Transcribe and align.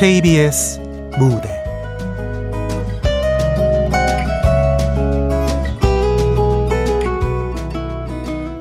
KBS 0.00 0.80
무대. 1.18 1.62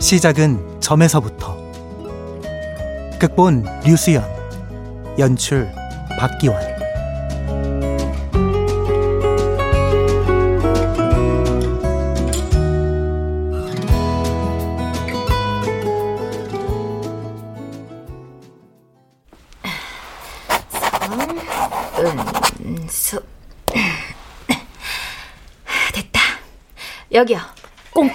시작은 0.02 0.82
점에서부터. 0.82 1.58
극본 3.20 3.64
류수연 3.86 4.22
연출 5.18 5.72
박기환 6.20 6.69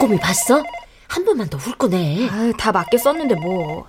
꼼꼼히 0.04 0.20
봤어? 0.20 0.62
한 1.08 1.24
번만 1.24 1.48
더 1.48 1.56
훑고 1.56 1.88
내. 1.88 2.28
아유, 2.28 2.52
다 2.58 2.72
맞게 2.72 2.98
썼는데 2.98 3.36
뭐. 3.36 3.86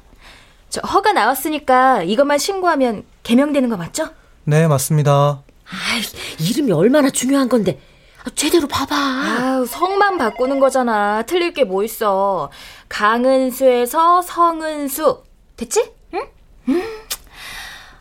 저 0.69 0.79
허가 0.81 1.11
나왔으니까 1.11 2.03
이것만 2.03 2.37
신고하면 2.37 3.03
개명되는 3.23 3.69
거 3.69 3.75
맞죠? 3.77 4.09
네 4.45 4.67
맞습니다 4.67 5.41
아이, 5.69 6.01
이름이 6.39 6.71
얼마나 6.71 7.09
중요한 7.09 7.49
건데. 7.49 7.81
아, 8.23 8.29
제대로 8.33 8.67
봐봐. 8.67 8.95
아유, 8.95 9.65
성만 9.67 10.17
바꾸는 10.17 10.59
거잖아. 10.59 11.23
틀릴 11.23 11.53
게 11.53 11.65
뭐 11.65 11.83
있어. 11.83 12.49
강은수에서 12.87 14.21
성은수. 14.21 15.23
됐지? 15.57 15.91
응? 16.13 16.21
음. 16.69 16.83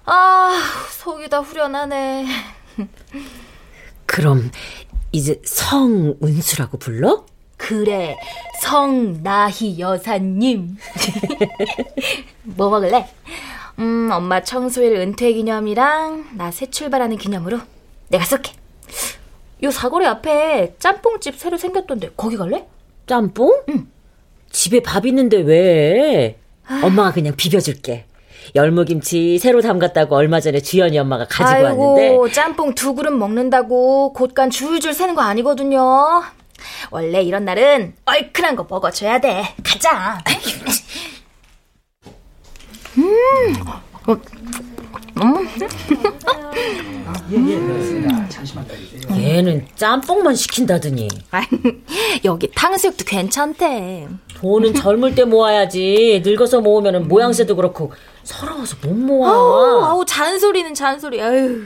아, 0.07 0.53
속이 0.91 1.29
다 1.29 1.39
후련하네. 1.41 2.27
그럼 4.07 4.51
이제 5.13 5.41
성은수라고 5.45 6.79
불러? 6.79 7.25
그래, 7.69 8.17
성나희 8.61 9.79
여사님. 9.81 10.77
뭐 12.43 12.69
먹을래? 12.71 13.09
음, 13.79 14.09
엄마 14.13 14.43
청소일 14.43 14.97
은퇴 14.97 15.33
기념이랑 15.33 16.27
나 16.37 16.51
새 16.51 16.67
출발하는 16.67 17.17
기념으로 17.17 17.59
내가 18.09 18.25
쏠게. 18.25 18.53
요 19.63 19.71
사거리 19.71 20.07
앞에 20.07 20.75
짬뽕집 20.79 21.39
새로 21.39 21.57
생겼던데 21.57 22.11
거기 22.17 22.37
갈래? 22.37 22.67
짬뽕? 23.07 23.63
응. 23.71 23.87
집에 24.51 24.81
밥 24.83 25.07
있는데 25.07 25.39
왜? 25.39 26.39
엄마가 26.83 27.13
그냥 27.13 27.35
비벼줄게. 27.35 28.05
열무김치 28.55 29.39
새로 29.39 29.63
담갔다고 29.63 30.15
얼마 30.17 30.39
전에 30.39 30.61
주연이 30.61 30.99
엄마가 30.99 31.25
가지고 31.27 31.49
아이고, 31.67 31.95
왔는데 31.95 32.33
짬뽕 32.35 32.75
두 32.75 32.95
그릇 32.95 33.11
먹는다고 33.11 34.13
곳간 34.13 34.51
줄줄 34.51 34.93
새는 34.93 35.15
거 35.15 35.23
아니거든요. 35.23 36.23
원래 36.91 37.23
이런 37.23 37.45
날은 37.45 37.95
얼큰한 38.05 38.57
거 38.57 38.67
먹어줘야 38.69 39.21
돼. 39.21 39.55
가자. 39.65 40.23
얘는 49.17 49.67
짬뽕만 49.77 50.35
시킨다더니 50.35 51.09
여기 52.25 52.51
탕수육도 52.55 53.05
괜찮대. 53.05 54.09
돈은 54.37 54.75
젊을 54.75 55.15
때 55.15 55.25
모아야지 55.25 56.23
늙어서 56.25 56.61
모으면 56.61 57.09
모양새도 57.09 57.57
그렇고 57.57 57.93
서러워서 58.25 58.77
못 58.83 58.95
모아 58.95 59.31
아우, 59.31 59.85
아우 59.85 60.05
잔소리는 60.07 60.75
잔소리. 60.75 61.21
아유. 61.23 61.65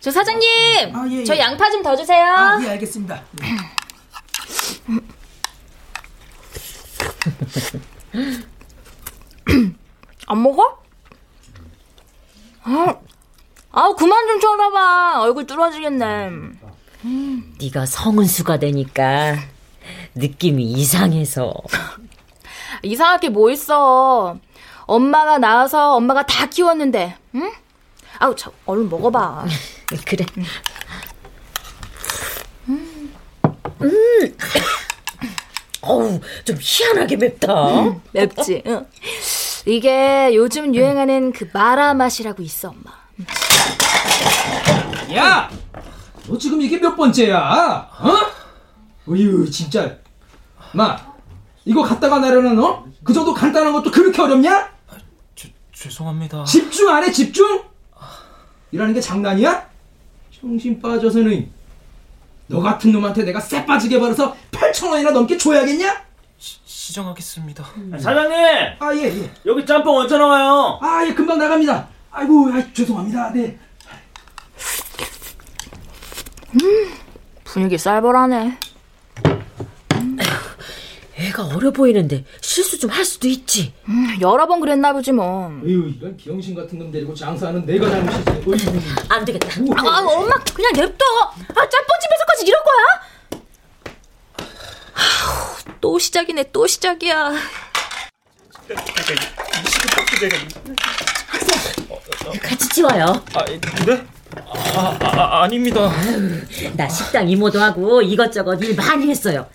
저 0.00 0.10
사장님, 0.10 0.48
아, 0.94 1.06
예, 1.10 1.16
예. 1.20 1.24
저 1.24 1.36
양파 1.38 1.68
좀 1.70 1.82
더 1.82 1.96
주세요. 1.96 2.24
아, 2.24 2.60
예, 2.62 2.70
알겠습니다. 2.70 3.22
안 10.28 10.42
먹어? 10.42 10.78
아, 12.64 12.94
아우 13.70 13.94
그만 13.94 14.26
좀 14.26 14.40
쳐다봐. 14.40 15.20
얼굴 15.22 15.46
뚫어지겠네. 15.46 16.30
네가 17.60 17.86
성은수가 17.86 18.58
되니까 18.58 19.36
느낌이 20.14 20.64
이상해서 20.64 21.54
이상할 22.82 23.20
게 23.20 23.28
뭐 23.28 23.50
있어. 23.50 24.38
엄마가 24.86 25.38
낳아서 25.38 25.94
엄마가 25.96 26.24
다 26.26 26.46
키웠는데, 26.46 27.16
응? 27.34 27.52
아우, 28.18 28.34
저, 28.36 28.52
얼른 28.66 28.88
먹어봐. 28.88 29.44
그래 30.06 30.24
음. 33.82 34.36
어우 35.82 36.20
좀 36.44 36.56
희한하게 36.60 37.16
맵다 37.16 38.00
맵지? 38.12 38.62
응. 38.66 38.86
이게 39.66 40.30
요즘 40.34 40.74
유행하는 40.74 41.32
그 41.32 41.48
마라 41.52 41.94
맛이라고 41.94 42.42
있어, 42.42 42.70
엄마. 42.70 42.92
야! 45.14 45.50
너 46.28 46.38
지금 46.38 46.60
이게 46.62 46.78
몇 46.78 46.94
번째야? 46.96 47.90
어? 48.00 48.16
어휴, 49.08 49.48
진짜. 49.50 49.98
마, 50.72 50.96
이거 51.64 51.82
갖다가 51.82 52.18
나르는 52.18 52.58
어? 52.62 52.84
그 53.02 53.12
정도 53.12 53.32
간단한 53.34 53.72
것도 53.72 53.90
그렇게 53.90 54.20
어렵냐? 54.22 54.70
죄, 55.34 55.52
죄송합니다 55.72 56.44
집중 56.44 56.88
안 56.88 57.04
해, 57.04 57.10
집중? 57.10 57.62
이라는 58.72 58.94
게 58.94 59.00
장난이야? 59.00 59.68
정신 60.40 60.80
빠져서는. 60.80 61.50
너 62.48 62.60
같은 62.60 62.92
놈한테 62.92 63.24
내가 63.24 63.40
쎄 63.40 63.64
빠지게 63.64 63.98
벌어서 63.98 64.34
8천 64.52 64.90
원이나 64.90 65.10
넘게 65.10 65.36
줘야겠냐? 65.36 66.04
시정하겠습니다 66.38 67.64
사장님 67.98 68.36
아, 68.78 68.94
예, 68.94 69.04
예. 69.04 69.30
여기 69.44 69.66
짬뽕 69.66 69.96
언제 69.96 70.16
나와요? 70.16 70.78
아, 70.80 71.04
예, 71.06 71.12
금방 71.12 71.38
나갑니다. 71.38 71.88
아이고, 72.12 72.48
아, 72.52 72.62
죄송합니다. 72.72 73.32
네. 73.32 73.58
분위기 77.44 77.76
쌀벌하네. 77.76 78.58
애가 81.18 81.46
어려 81.46 81.70
보이는데 81.70 82.24
실수 82.40 82.78
좀 82.78 82.90
할 82.90 83.04
수도 83.04 83.26
있지 83.28 83.72
음, 83.88 84.16
여러 84.20 84.46
번 84.46 84.60
그랬나 84.60 84.92
보지 84.92 85.12
뭐. 85.12 85.50
에휴, 85.66 85.88
이런 85.98 86.16
비영신 86.16 86.54
같은 86.54 86.78
놈 86.78 86.90
데리고 86.90 87.14
장사하는 87.14 87.64
내가 87.66 87.88
잘못이지. 87.90 88.30
어휴. 88.68 88.78
안 89.08 89.24
되겠다 89.24 89.48
아, 89.76 89.98
엄마 90.00 90.34
그냥 90.54 90.72
냅둬. 90.74 91.04
아, 91.24 91.68
짬뽕집에서까지 91.68 92.46
이럴 92.46 92.60
거야? 92.62 92.84
아우, 94.94 95.74
또 95.80 95.98
시작이네, 95.98 96.50
또 96.52 96.66
시작이야. 96.66 97.32
같이 102.42 102.68
치워요 102.70 103.22
아 103.34 103.44
네? 103.44 103.60
아, 103.94 104.15
아, 104.44 104.98
아 105.00 105.42
아닙니다. 105.44 105.90
나 106.76 106.88
식당 106.88 107.28
이모도 107.28 107.60
하고 107.60 108.02
이것저것 108.02 108.54
일 108.62 108.74
많이 108.76 109.08
했어요. 109.08 109.46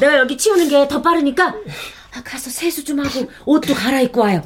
내가 0.00 0.18
여기 0.18 0.36
치우는 0.36 0.68
게 0.68 0.86
더 0.88 1.00
빠르니까 1.02 1.54
아, 2.12 2.22
가서 2.24 2.50
세수 2.50 2.84
좀 2.84 3.00
하고 3.00 3.30
옷도 3.44 3.74
갈아입고 3.74 4.20
와요. 4.20 4.42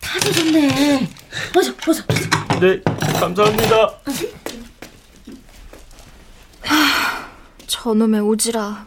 다 0.00 0.20
젖었네. 0.20 1.08
어서 1.56 1.72
어서 1.88 2.02
어서 2.08 2.60
네 2.60 2.80
감사합니다. 3.18 3.90
저놈의 7.66 8.20
오지라. 8.20 8.86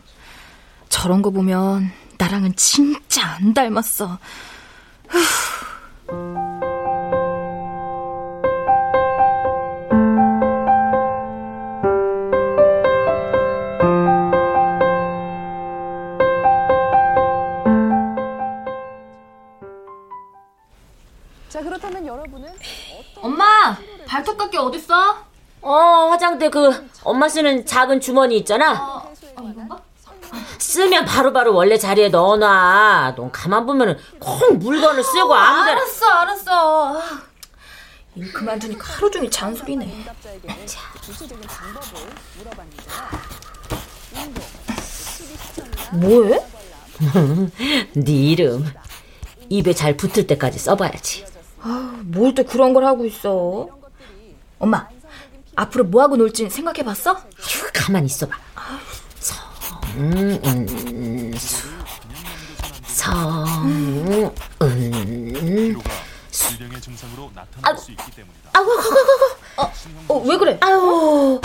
저런 0.90 1.22
거 1.22 1.32
보면 1.32 1.92
나랑은 2.18 2.56
진짜 2.56 3.26
안 3.40 3.54
닮았어. 3.54 4.20
자 5.10 6.53
그렇다면 22.04 22.06
여러분은 22.06 22.54
엄마, 23.22 23.78
발톱깎이 24.06 24.58
어딨어? 24.58 25.18
어 25.62 26.10
화장대 26.10 26.50
그 26.50 26.90
엄마 27.04 27.30
쓰는 27.30 27.66
작은 27.66 28.02
주머니 28.02 28.38
있잖아 28.38 29.04
쓰면 30.60 31.06
바로 31.06 31.32
바로 31.32 31.54
원래 31.56 31.78
자리에 31.78 32.10
넣어놔 32.10 33.14
넌 33.16 33.32
가만 33.32 33.66
보면은 33.66 33.98
콩 34.20 34.60
물건을 34.60 35.02
쓰고 35.04 35.34
아무데나 35.34 35.78
알았어, 35.78 36.06
알았어. 36.10 37.02
일 38.16 38.32
그만두니까 38.32 38.94
하루 38.94 39.10
종일 39.10 39.32
잔소리네. 39.32 40.06
물어봤는데요. 42.38 42.84
뭐해? 45.94 46.46
네 47.96 48.12
이름 48.12 48.72
입에 49.50 49.74
잘 49.74 49.98
붙을 49.98 50.28
때까지 50.28 50.60
써봐야지 50.60 51.33
뭘 51.68 52.34
또 52.36 52.44
그런 52.44 52.74
걸 52.74 52.86
하고 52.86 53.06
있어? 53.06 53.68
엄마, 54.60 54.88
앞으로 55.56 55.86
뭐 55.86 56.02
하고 56.02 56.16
놀지 56.16 56.50
생각해봤어? 56.50 57.18
가만히 57.74 58.06
있어봐. 58.08 58.36
성은수 59.94 61.68
성은 62.88 64.32
질병의 66.32 66.82
증상으로 66.82 67.32
나타날 67.36 67.78
수 67.78 67.92
있기 67.92 68.12
때문이다. 68.12 68.50
아이고 68.54 68.72
아이고 68.72 68.90
아이고 69.58 70.14
어, 70.14 70.18
왜 70.26 70.38
그래? 70.38 70.58
아유 70.62 71.40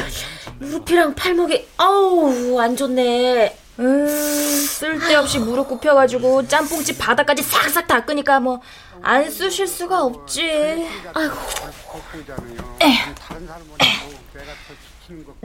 무릎이랑 0.59 1.15
팔목이 1.15 1.69
아우 1.77 2.59
안 2.59 2.75
좋네. 2.77 3.59
으, 3.81 4.09
쓸데없이 4.09 5.39
무릎 5.39 5.69
굽혀가지고 5.69 6.49
짬뽕집 6.49 6.99
바닥까지 6.99 7.43
싹싹 7.43 7.87
닦으니까 7.87 8.41
뭐안 8.41 9.31
쑤실 9.31 9.67
수가 9.69 10.03
없지. 10.03 10.89
아이고. 11.15 11.35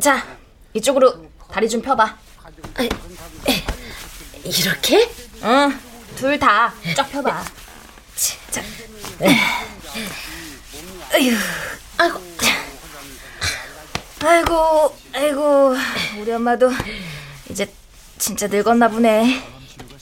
자, 0.01 0.25
이쪽으로 0.74 1.25
다리 1.51 1.69
좀 1.69 1.81
펴봐. 1.81 2.18
이렇게? 4.44 5.09
응, 5.44 5.80
둘 6.15 6.39
다 6.39 6.74
쫙 6.95 7.09
펴봐. 7.12 7.44
자, 8.51 8.62
아이고. 11.13 11.38
아이고, 14.25 14.97
아이고, 15.13 15.75
우리 16.19 16.31
엄마도 16.31 16.71
이제 17.50 17.69
진짜 18.18 18.48
늙었나 18.48 18.88
보네. 18.89 19.42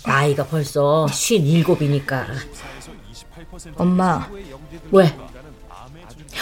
나이가 0.05 0.45
벌써 0.45 1.07
쉰 1.11 1.45
일곱이니까 1.45 2.27
엄마, 3.77 4.27
왜? 4.91 5.15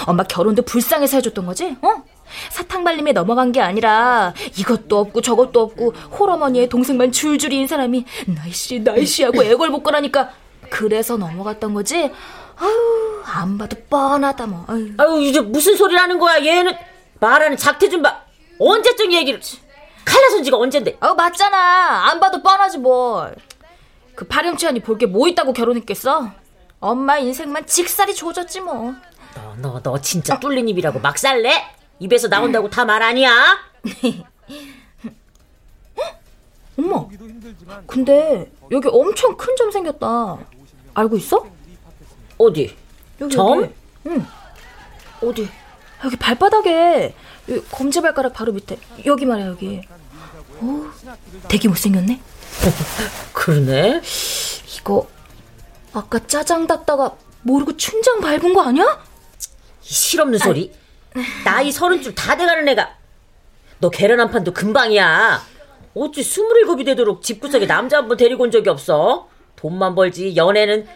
엄마 0.05 0.23
결혼도 0.23 0.61
불쌍해서 0.63 1.17
해줬던 1.17 1.45
거지? 1.45 1.75
어? 1.81 2.03
사탕 2.51 2.83
발림에 2.83 3.11
넘어간 3.11 3.51
게 3.51 3.59
아니라 3.59 4.33
이것도 4.57 4.99
없고 4.99 5.21
저것도 5.21 5.61
없고 5.61 5.91
홀어머니의 6.17 6.69
동생만 6.69 7.11
줄줄이 7.11 7.57
인 7.57 7.67
사람이 7.67 8.05
나이씨 8.27 8.79
나이씨 8.81 9.23
하고 9.23 9.43
애걸복걸하니까 9.43 10.29
그래서 10.69 11.17
넘어갔던 11.17 11.73
거지? 11.73 12.11
아유 12.55 13.23
안 13.25 13.57
봐도 13.57 13.75
뻔하다 13.89 14.45
뭐 14.47 14.65
아유. 14.67 14.91
아유 14.97 15.21
이제 15.23 15.41
무슨 15.41 15.75
소리를 15.75 15.99
하는 15.99 16.19
거야 16.19 16.43
얘는 16.45 16.73
말하는 17.19 17.57
작태 17.57 17.89
좀 17.89 18.01
봐. 18.03 18.21
언제쯤 18.59 19.11
얘기를 19.11 19.39
칼라선 20.09 20.43
지가 20.43 20.57
언젠데? 20.57 20.97
아유 20.99 21.13
맞잖아 21.13 22.09
안 22.09 22.19
봐도 22.19 22.41
뻔하지 22.41 22.77
뭘 22.79 23.35
그 24.15 24.25
파렴치하니 24.27 24.81
볼게 24.81 25.05
뭐 25.05 25.29
있다고 25.29 25.53
결혼했겠어? 25.53 26.29
엄마 26.81 27.17
인생만 27.19 27.65
직살이 27.65 28.13
조졌지 28.13 28.59
뭐너너 28.59 29.79
너 29.81 30.01
진짜 30.01 30.37
뚫린 30.37 30.67
입이라고 30.67 30.99
막 30.99 31.17
살래? 31.17 31.63
입에서 31.99 32.27
나온다고 32.27 32.69
다 32.69 32.83
말 32.83 33.01
아니야? 33.01 33.31
엄마 36.77 37.05
근데 37.87 38.51
여기 38.71 38.87
엄청 38.89 39.35
큰 39.37 39.55
점 39.55 39.71
생겼다 39.71 40.37
알고 40.93 41.15
있어? 41.17 41.45
어디? 42.37 42.75
여기 43.21 43.35
점? 43.35 43.61
여기. 43.63 43.73
응. 44.07 44.25
어디? 45.23 45.49
여기 46.03 46.15
발바닥에 46.17 47.13
여기 47.49 47.65
검지발가락 47.69 48.33
바로 48.33 48.51
밑에 48.53 48.77
여기 49.05 49.25
말이야 49.25 49.47
여기. 49.47 49.81
오, 50.61 50.85
되게 51.47 51.67
못생겼네. 51.67 52.19
그러네. 53.33 54.01
이거 54.77 55.07
아까 55.93 56.19
짜장 56.27 56.67
닫다가 56.67 57.15
모르고 57.43 57.77
춘장 57.77 58.19
밟은 58.19 58.53
거 58.53 58.61
아니야? 58.61 59.01
이 59.83 59.93
실없는 59.93 60.37
소리. 60.39 60.71
나이 61.43 61.71
서른 61.71 62.01
줄다 62.01 62.35
돼가는 62.37 62.67
애가. 62.67 62.97
너 63.79 63.89
계란 63.89 64.19
한 64.19 64.29
판도 64.29 64.53
금방이야. 64.53 65.41
어찌 65.95 66.21
스물일곱이 66.23 66.83
되도록 66.83 67.21
집구석에 67.23 67.65
남자 67.65 67.97
한 67.97 68.07
번 68.07 68.17
데리고 68.17 68.43
온 68.43 68.51
적이 68.51 68.69
없어? 68.69 69.27
돈만 69.55 69.95
벌지 69.95 70.35
연애는 70.35 70.87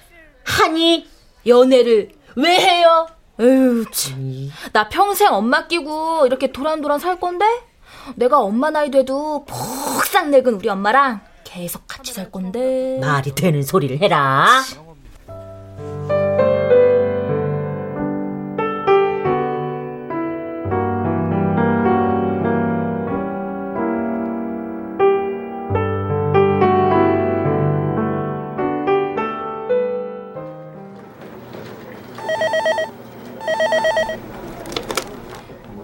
하니? 0.43 1.07
연애를 1.47 2.11
왜 2.35 2.57
해요? 2.59 3.07
에휴, 3.39 3.85
참. 3.91 4.51
나 4.71 4.87
평생 4.89 5.33
엄마 5.33 5.67
끼고 5.67 6.25
이렇게 6.27 6.51
도란도란 6.51 6.99
살 6.99 7.19
건데? 7.19 7.45
내가 8.15 8.39
엄마 8.39 8.69
나이 8.69 8.91
돼도 8.91 9.45
폭삭 9.45 10.29
늙은 10.29 10.55
우리 10.55 10.69
엄마랑 10.69 11.21
계속 11.43 11.83
같이 11.87 12.13
살 12.13 12.31
건데. 12.31 12.97
말이 13.01 13.33
되는 13.35 13.61
소리를 13.63 13.97
해라. 13.99 14.63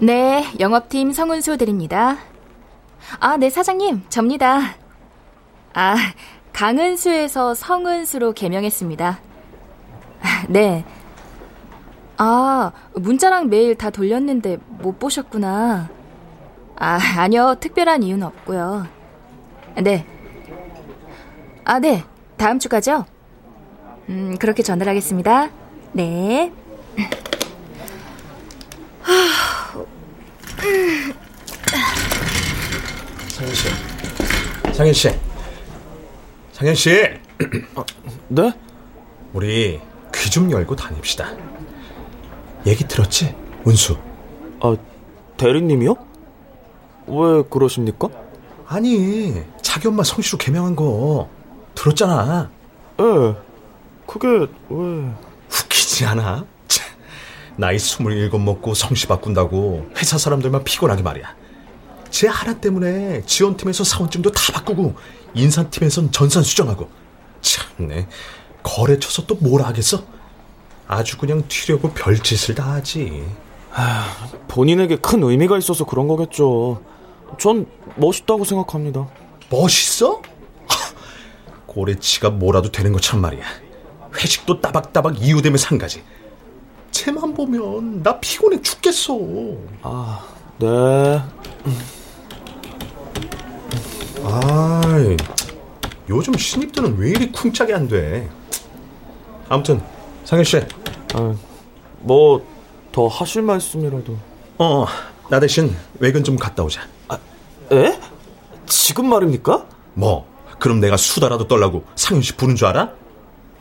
네, 0.02 0.46
영업팀 0.60 1.12
성은수 1.12 1.58
드립니다. 1.58 2.18
아, 3.20 3.36
네, 3.36 3.50
사장님, 3.50 4.04
접니다. 4.08 4.76
아, 5.74 5.96
강은수에서 6.54 7.54
성은수로 7.54 8.32
개명했습니다. 8.32 9.20
네. 10.48 10.86
아, 12.18 12.72
문자랑 12.94 13.50
메일 13.50 13.76
다 13.76 13.90
돌렸는데 13.90 14.58
못 14.68 15.00
보셨구나. 15.00 15.90
아, 16.78 17.00
아니요, 17.18 17.56
특별한 17.60 18.04
이유는 18.04 18.26
없고요. 18.26 18.88
네. 19.84 20.06
아, 21.66 21.80
네, 21.80 22.06
다음 22.38 22.58
주까지요? 22.58 23.06
음, 24.08 24.38
그렇게 24.40 24.64
전달하겠습니다. 24.64 25.50
네. 25.92 26.54
상현 33.30 33.54
씨. 33.56 33.68
상현 34.74 34.94
씨. 34.94 35.10
상현 36.54 36.76
씨. 36.76 36.90
네? 38.28 38.54
우리 39.34 39.80
귀 40.14 40.30
좀 40.30 40.52
열고 40.52 40.76
다닙시다. 40.76 41.30
얘기 42.66 42.86
들었지? 42.88 43.36
은수. 43.66 43.98
아, 44.60 44.76
대리님이요? 45.38 45.96
왜 47.08 47.44
그러십니까? 47.50 48.10
아니, 48.68 49.44
자기 49.62 49.88
엄마 49.88 50.04
성씨로 50.04 50.38
개명한 50.38 50.76
거 50.76 51.30
들었잖아. 51.74 52.52
예. 53.00 53.36
그게 54.06 54.28
왜... 54.70 55.12
웃기지 55.48 56.06
않아? 56.06 56.46
참, 57.60 57.62
나이 57.62 57.78
스물일곱 57.78 58.42
먹고 58.42 58.74
성씨 58.74 59.08
바꾼다고 59.08 59.90
회사 59.98 60.18
사람들만 60.18 60.64
피곤하게 60.64 61.04
말이야. 61.04 61.36
쟤 62.10 62.28
하나 62.28 62.60
때문에 62.60 63.22
지원팀에서 63.26 63.84
사원증도 63.84 64.32
다 64.32 64.54
바꾸고 64.54 64.96
인사팀에선 65.36 66.12
전산 66.12 66.42
수정하고 66.42 66.90
참네 67.42 68.08
거래처서 68.64 69.26
또 69.26 69.38
뭘 69.42 69.62
하겠어? 69.62 70.04
아주 70.88 71.18
그냥 71.18 71.44
튀려고 71.48 71.92
별짓을 71.92 72.56
다 72.56 72.72
하지. 72.74 73.24
본인에게 74.48 74.96
큰 74.98 75.22
의미가 75.24 75.58
있어서 75.60 75.86
그런 75.86 76.08
거겠죠. 76.08 76.82
전 77.38 77.68
멋있다고 77.96 78.44
생각합니다. 78.44 79.08
멋있어? 79.52 80.22
하, 80.68 80.94
고래치가 81.68 82.32
뭐라도 82.32 82.72
되는 82.72 82.92
것처럼 82.92 83.22
말이야. 83.22 83.44
회식도 84.16 84.62
따박따박 84.62 85.22
이유되면 85.22 85.58
상가지. 85.60 86.04
쟤만 87.10 87.34
보면 87.34 88.04
나 88.04 88.20
피곤해 88.20 88.62
죽겠어. 88.62 89.18
네. 90.60 91.22
아이, 94.24 95.18
요즘 96.08 96.38
신입들은 96.38 96.98
왜 97.00 97.10
이리 97.10 97.32
쿵짝이 97.32 97.74
안 97.74 97.88
돼? 97.88 98.30
아무튼 99.48 99.82
상현 100.24 100.44
씨, 100.44 100.62
뭐더 102.02 103.08
하실 103.10 103.42
말씀이라도. 103.42 104.16
어, 104.60 104.86
나 105.30 105.40
대신 105.40 105.76
외근 106.00 106.24
좀 106.24 106.36
갔다 106.36 106.62
오자. 106.64 106.82
에? 107.72 108.00
지금 108.68 109.10
말입니까? 109.10 109.66
뭐, 109.96 110.28
그럼 110.60 110.80
내가 110.80 110.96
수다라도 110.96 111.48
떨라고 111.48 111.86
상현 111.96 112.22
씨 112.22 112.36
부른 112.36 112.56
줄 112.56 112.68
알아? 112.68 112.92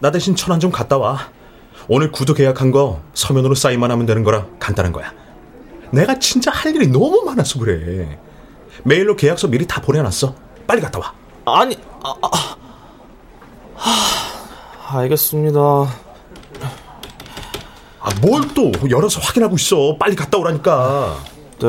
나 0.00 0.10
대신 0.10 0.36
천안 0.36 0.60
좀 0.60 0.70
갔다 0.70 0.98
와. 0.98 1.30
오늘 1.88 2.12
구두 2.12 2.34
계약한 2.34 2.70
거 2.70 3.00
서면으로 3.14 3.54
사인만 3.54 3.90
하면 3.90 4.04
되는 4.06 4.22
거라 4.24 4.46
간단한 4.60 4.92
거야. 4.92 5.12
내가 5.90 6.18
진짜 6.18 6.50
할 6.50 6.74
일이 6.74 6.86
너무 6.86 7.22
많아서 7.24 7.58
그래. 7.58 8.18
메일로 8.84 9.16
계약서 9.16 9.48
미리 9.48 9.66
다 9.66 9.80
보내놨어. 9.80 10.34
빨리 10.66 10.80
갔다 10.82 10.98
와. 10.98 11.14
아니, 11.60 11.76
아, 12.04 12.12
아. 12.22 12.56
하, 13.74 14.98
알겠습니다. 15.00 15.58
아, 15.60 15.88
뭘 18.20 18.42
또 18.54 18.70
열어서 18.90 19.20
확인하고 19.20 19.56
있어. 19.56 19.96
빨리 19.98 20.14
갔다 20.14 20.36
오라니까. 20.38 21.16
네. 21.60 21.68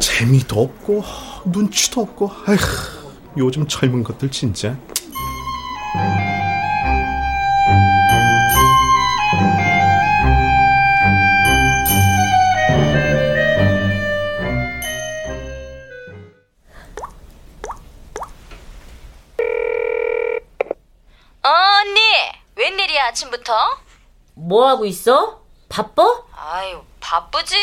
재미도 0.00 0.60
없고 0.60 1.04
눈치도 1.46 2.00
없고 2.02 2.30
아휴 2.46 2.56
요즘 3.36 3.66
젊은 3.66 4.04
것들 4.04 4.30
진짜 4.30 4.76
어, 21.42 21.48
언니, 21.48 22.00
웬일이야 22.56 23.06
아침부터? 23.08 23.52
뭐 24.34 24.68
하고 24.68 24.86
있어? 24.86 25.42
바빠? 25.68 26.22
아유, 26.36 26.82
바쁘지. 27.00 27.56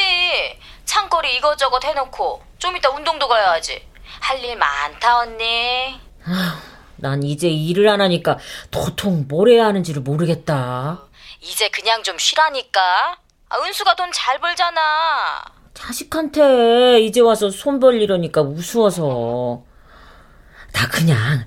창거리 0.86 1.36
이것저것 1.38 1.84
해놓고 1.84 2.44
좀 2.60 2.76
이따 2.78 2.90
운동도 2.90 3.28
가야지. 3.28 3.88
할 4.22 4.38
일 4.44 4.56
많다 4.56 5.20
언니. 5.20 6.00
난 6.98 7.24
이제 7.24 7.48
일을 7.50 7.90
안 7.90 8.00
하니까 8.02 8.38
도통 8.70 9.26
뭘 9.28 9.50
해야 9.50 9.66
하는지를 9.66 10.02
모르겠다. 10.04 11.02
이제 11.42 11.68
그냥 11.70 12.04
좀 12.04 12.18
쉬라니까. 12.18 13.18
아, 13.50 13.60
은수가 13.60 13.96
돈 13.96 14.12
잘 14.14 14.40
벌잖아. 14.40 15.44
자식한테 15.74 17.00
이제 17.02 17.20
와서 17.22 17.50
손 17.50 17.80
벌리려니까 17.80 18.42
우스워서. 18.42 19.64
나 20.74 20.88
그냥 20.88 21.46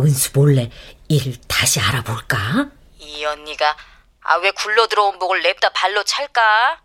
은수 0.00 0.30
몰래 0.34 0.70
일 1.08 1.40
다시 1.46 1.78
알아볼까? 1.80 2.70
이 2.98 3.24
언니가 3.24 3.76
아 4.22 4.36
왜 4.38 4.50
굴러 4.52 4.86
들어온 4.88 5.18
복을 5.18 5.42
냅다 5.42 5.68
발로 5.70 6.02
찰까? 6.02 6.80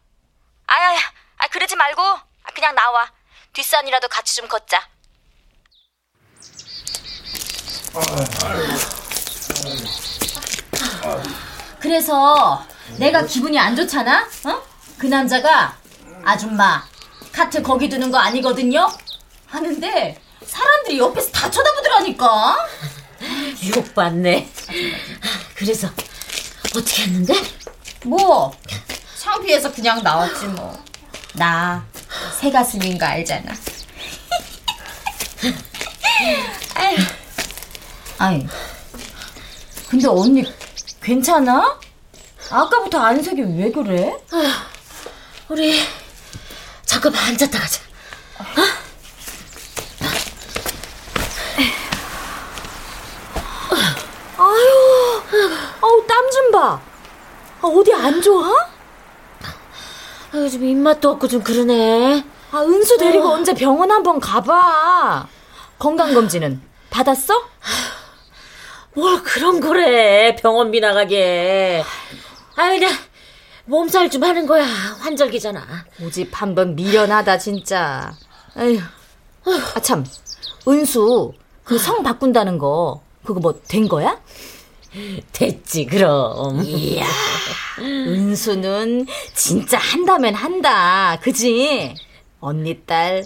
아야, 0.68 0.98
아 1.38 1.48
그러지 1.48 1.76
말고 1.78 2.02
아, 2.02 2.52
그냥 2.54 2.76
나와. 2.76 3.12
뒷산이라도 3.54 4.08
같이 4.10 4.36
좀 4.36 4.48
걷자. 4.48 4.88
그래서 11.80 12.66
내가 12.98 13.26
기분이 13.26 13.58
안 13.58 13.76
좋잖아? 13.76 14.28
어? 14.46 14.62
그 14.98 15.08
남자가 15.08 15.78
아줌마 16.24 16.84
카트 17.32 17.62
거기 17.62 17.88
두는 17.88 18.12
거 18.12 18.18
아니거든요? 18.18 18.92
하는데 19.48 20.22
사람들이 20.46 21.00
옆에서 21.00 21.32
다 21.32 21.50
쳐다보더라니까. 21.50 22.58
유혹받네. 23.64 24.50
그래서 25.56 25.90
어떻게 26.76 27.04
했는데? 27.04 27.34
뭐 28.06 28.52
창피해서 29.18 29.72
그냥 29.72 30.04
나왔지 30.04 30.46
뭐. 30.48 30.84
나 31.34 31.86
새가슴인 32.40 32.98
거 32.98 33.06
알잖아. 33.06 33.54
아유. 36.76 36.98
아이. 38.20 38.46
근데 39.90 40.08
언니 40.08 40.44
괜찮아? 41.02 41.80
아까부터 42.52 43.00
안색이 43.00 43.42
왜 43.58 43.72
그래? 43.72 44.14
우리 45.50 45.80
잠깐만 46.86 47.24
앉았다 47.26 47.60
가자. 47.60 47.82
아유, 54.38 55.22
아우 55.82 56.06
땀 56.08 56.30
좀 56.32 56.52
봐. 56.52 56.80
아, 57.62 57.68
어디 57.68 57.94
안 57.94 58.22
좋아? 58.22 58.48
아, 60.32 60.36
요즘 60.36 60.64
입맛도 60.64 61.10
없고 61.12 61.28
좀 61.28 61.42
그러네. 61.44 62.24
아, 62.52 62.62
은수 62.62 62.98
데리고 62.98 63.30
언제 63.30 63.54
병원 63.54 63.92
한번 63.92 64.20
가봐. 64.20 65.28
건강검진은 65.80 66.62
받았어? 66.90 67.34
뭘 68.96 69.22
그런 69.24 69.60
거래. 69.60 70.36
병원비 70.36 70.80
나가게. 70.80 71.84
아 72.56 72.70
그냥 72.70 72.92
몸살 73.66 74.10
좀 74.10 74.24
하는 74.24 74.46
거야. 74.46 74.66
환절기잖아. 74.66 75.86
오집 76.02 76.30
한번 76.34 76.76
미련하다 76.76 77.38
진짜. 77.38 78.14
아휴. 78.56 78.80
아 79.76 79.80
참. 79.82 80.06
은수 80.68 81.34
그 81.64 81.78
성 81.78 82.04
바꾼다는 82.04 82.58
거 82.58 83.02
그거 83.24 83.40
뭐 83.40 83.62
된 83.68 83.88
거야? 83.88 84.20
됐지 85.32 85.86
그럼. 85.86 86.62
이야. 86.66 87.06
은수는 87.80 89.06
진짜 89.36 89.78
한다면 89.78 90.34
한다. 90.34 91.18
그지? 91.22 91.94
언니 92.40 92.82
딸 92.86 93.24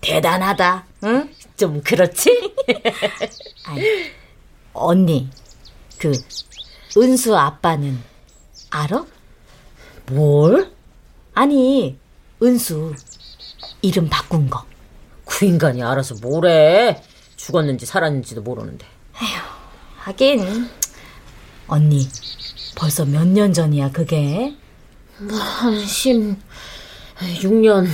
대단하다. 0.00 0.86
응? 1.04 1.28
좀 1.56 1.82
그렇지? 1.82 2.54
아니, 3.66 3.82
언니 4.72 5.28
그 5.98 6.12
은수 6.96 7.36
아빠는 7.36 8.02
알아? 8.70 9.04
뭘? 10.06 10.72
아니 11.34 11.98
은수 12.42 12.94
이름 13.82 14.08
바꾼 14.08 14.48
거. 14.50 14.64
그 15.24 15.44
인간이 15.46 15.82
알아서 15.82 16.16
뭐래. 16.20 17.02
죽었는지 17.36 17.86
살았는지도 17.86 18.42
모르는데. 18.42 18.86
하긴 19.98 20.68
언니 21.68 22.08
벌써 22.76 23.04
몇 23.04 23.24
년 23.26 23.52
전이야 23.52 23.92
그게 23.92 24.56
한 25.16 25.74
16년 25.84 27.86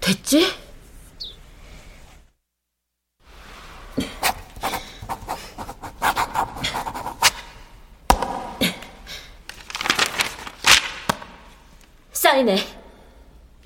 됐지? 0.00 0.46
사인해. 12.36 12.56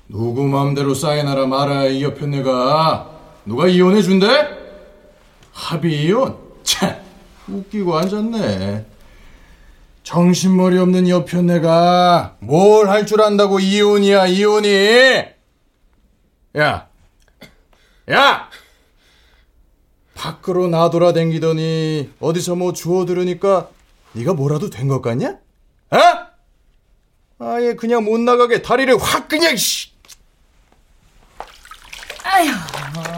누구 0.07 0.43
마음대로 0.43 0.93
사인하라 0.93 1.45
말아 1.47 1.85
이 1.87 2.03
옆에 2.03 2.25
내가 2.25 3.09
누가 3.45 3.67
이혼해 3.67 4.01
준대? 4.01 4.27
합의 5.51 6.03
이혼? 6.05 6.37
참 6.63 6.95
웃기고 7.49 7.97
앉았네 7.97 8.85
정신머리 10.03 10.77
없는 10.77 11.09
옆에 11.09 11.41
내가 11.41 12.35
뭘 12.39 12.87
할 12.87 13.05
줄 13.05 13.21
안다고 13.21 13.59
이혼이야 13.59 14.27
이혼이 14.27 14.69
야 16.57 16.87
야! 18.09 18.49
밖으로 20.15 20.67
나돌아댕기더니 20.67 22.11
어디서 22.21 22.55
뭐 22.55 22.71
주워 22.73 23.05
들으니까 23.05 23.69
네가 24.13 24.33
뭐라도 24.33 24.69
된 24.69 24.87
것 24.87 25.01
같냐? 25.01 25.37
어? 25.91 25.97
아예 27.43 27.73
그냥 27.73 28.05
못 28.05 28.19
나가게 28.19 28.61
다리를 28.61 28.95
확 29.01 29.27
그냥 29.27 29.55
씨. 29.57 29.89
아유 32.23 32.51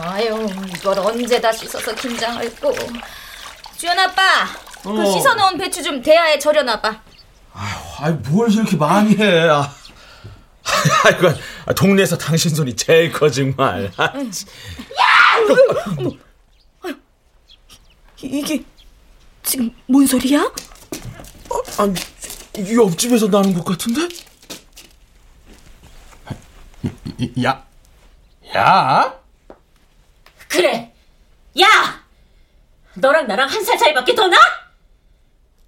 아유 0.01 0.47
이걸 0.77 0.97
언제 0.99 1.41
다 1.41 1.51
씻어서 1.51 1.93
김장을 1.93 2.55
꼬 2.55 2.73
주연 3.77 3.99
아빠 3.99 4.21
그 4.81 4.89
어. 4.89 5.11
씻어놓은 5.11 5.57
배추 5.57 5.83
좀 5.83 6.01
대야에 6.01 6.39
절여놔봐 6.39 7.01
아이 7.99 8.13
뭘 8.29 8.49
이렇게 8.51 8.77
많이 8.77 9.15
해? 9.17 9.41
아, 9.49 9.69
아이고 11.05 11.29
동네에서 11.75 12.17
당신 12.17 12.55
손이 12.55 12.75
제일 12.75 13.11
커 13.11 13.29
정말. 13.29 13.91
아, 13.97 14.11
이게 18.21 18.63
지금 19.43 19.69
뭔 19.85 20.07
소리야? 20.07 20.49
아니 21.77 21.93
이 21.93 22.32
옆집에서 22.57 23.27
나는 23.27 23.53
것 23.53 23.65
같은데? 23.65 24.07
야, 27.43 27.65
야, 28.55 29.19
그래. 30.47 30.93
야! 31.59 32.03
너랑 32.95 33.27
나랑 33.27 33.49
한 33.49 33.63
살 33.63 33.77
차이밖에 33.77 34.13
더 34.13 34.27
나? 34.27 34.37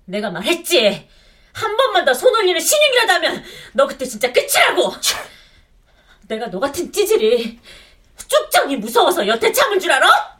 내가 0.05 0.29
말했지. 0.29 1.09
한 1.53 1.77
번만 1.77 2.05
더 2.05 2.13
손 2.13 2.35
올리는 2.35 2.59
신용이라도 2.59 3.13
하면 3.13 3.43
너 3.73 3.87
그때 3.87 4.05
진짜 4.05 4.31
끝이라고. 4.31 4.93
내가 6.27 6.49
너 6.49 6.59
같은 6.59 6.91
찌질이 6.91 7.59
쭉정이 8.27 8.77
무서워서 8.77 9.25
여태 9.27 9.51
참은 9.51 9.79
줄 9.79 9.91
알아? 9.91 10.39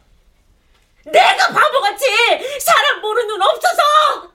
내가 1.06 1.48
바보같이 1.50 2.06
사람 2.60 3.02
보는 3.02 3.28
눈 3.28 3.42
없어서 3.42 4.32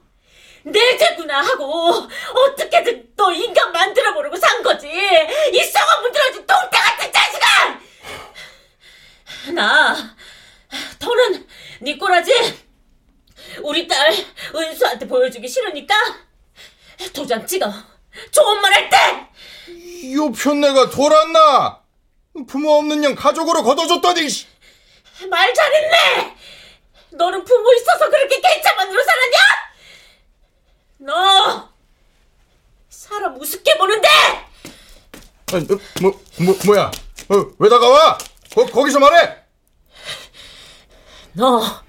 내재구나 0.63 1.41
하고 1.41 2.07
어떻게든 2.33 3.13
너 3.15 3.31
인간 3.31 3.71
만들어 3.71 4.13
보려고 4.13 4.35
산 4.37 4.61
거지. 4.63 4.87
이 4.87 5.63
썩어 5.63 6.01
문드러진 6.01 6.45
똥개 6.45 6.77
같은 6.77 7.11
자식아! 7.11 7.79
나 9.53 10.15
더는 10.99 11.47
네 11.79 11.97
꼬라지 11.97 12.31
우리 13.61 13.87
딸 13.87 14.13
은수한테 14.55 15.07
보여주기 15.07 15.47
싫으니까 15.47 15.95
도장 17.13 17.45
찍어. 17.45 17.71
좋은 18.31 18.61
말 18.61 18.73
할 18.73 18.89
때! 18.89 19.27
요편내가 20.13 20.89
돌았나? 20.89 21.81
부모 22.47 22.73
없는 22.77 23.01
년 23.01 23.15
가족으로 23.15 23.63
걷어줬다니. 23.63 24.27
말 25.29 25.53
잘했네! 25.53 26.35
너는 27.11 27.43
부모 27.43 27.73
있어서 27.73 28.09
그렇게 28.09 28.39
괜찮만으로 28.39 29.03
살았냐? 29.03 29.37
너! 31.01 31.69
사람 32.89 33.35
우습게 33.39 33.77
보는데! 33.77 34.07
아니, 35.53 35.65
어, 35.65 35.79
뭐, 36.01 36.21
뭐, 36.39 36.57
뭐야? 36.65 36.91
어, 37.29 37.45
왜 37.57 37.69
다가와? 37.69 38.17
거, 38.53 38.65
거기서 38.67 38.99
말해! 38.99 39.37
너, 41.33 41.83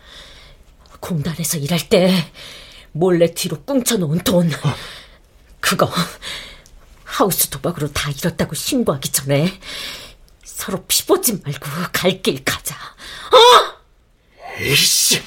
공단에서 1.01 1.59
일할 1.59 1.89
때 1.89 2.33
몰래 2.93 3.33
뒤로 3.35 3.63
꿍쳐놓은 3.65 4.21
돈, 4.21 4.51
그거 5.61 5.91
하우스 7.05 7.49
도박으로 7.49 7.93
다 7.93 8.11
잃었다고 8.11 8.55
신고하기 8.55 9.11
전에 9.13 9.61
서로 10.45 10.85
피보지 10.87 11.41
말고 11.45 11.67
갈 11.93 12.23
길 12.23 12.43
가자. 12.45 12.75
어? 12.77 13.83
에이씨. 14.59 15.21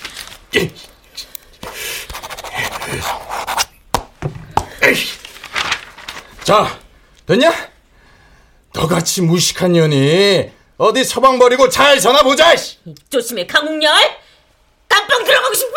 자, 6.46 6.80
됐냐? 7.26 7.52
너같이 8.72 9.24
무식한 9.24 9.72
년이 9.72 10.52
어디 10.78 11.04
서방 11.04 11.40
버리고 11.40 11.70
잘 11.70 12.00
사나 12.00 12.22
보자. 12.22 12.54
이씨. 12.54 12.78
조심해, 13.10 13.48
강웅열! 13.48 13.92
깜빵 14.88 15.24
들어가고 15.24 15.54
싶어! 15.56 15.76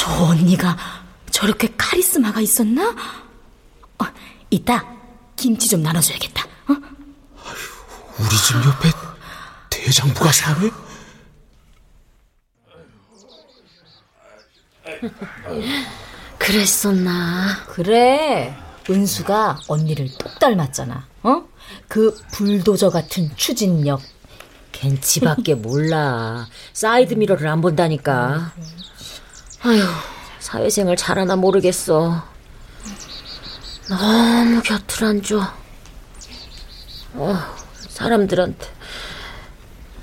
저 0.00 0.24
언니가 0.24 0.76
저렇게 1.30 1.72
카리스마가 1.78 2.40
있었나? 2.40 2.88
어, 2.90 4.04
이따 4.50 4.84
김치 5.36 5.68
좀 5.68 5.80
나눠줘야겠다. 5.80 6.42
어? 6.42 6.74
우리 8.18 8.36
집 8.36 8.56
옆에 8.66 8.90
대장부가 9.70 10.32
사네? 10.32 10.70
그랬었나? 16.42 17.56
그래. 17.68 18.52
은수가 18.90 19.60
언니를 19.68 20.08
똑 20.18 20.40
닮았잖아. 20.40 21.06
어? 21.22 21.44
그 21.86 22.18
불도저 22.32 22.90
같은 22.90 23.30
추진력. 23.36 24.02
걘 24.72 25.00
지밖에 25.00 25.54
몰라. 25.54 26.48
사이드 26.72 27.14
미러를 27.14 27.46
안 27.46 27.60
본다니까. 27.60 28.52
아휴, 29.62 29.82
사회생활 30.40 30.96
잘하나 30.96 31.36
모르겠어. 31.36 32.24
너무 33.88 34.62
곁을 34.62 35.04
안 35.06 35.22
줘. 35.22 35.40
어, 37.14 37.36
사람들한테. 37.88 38.66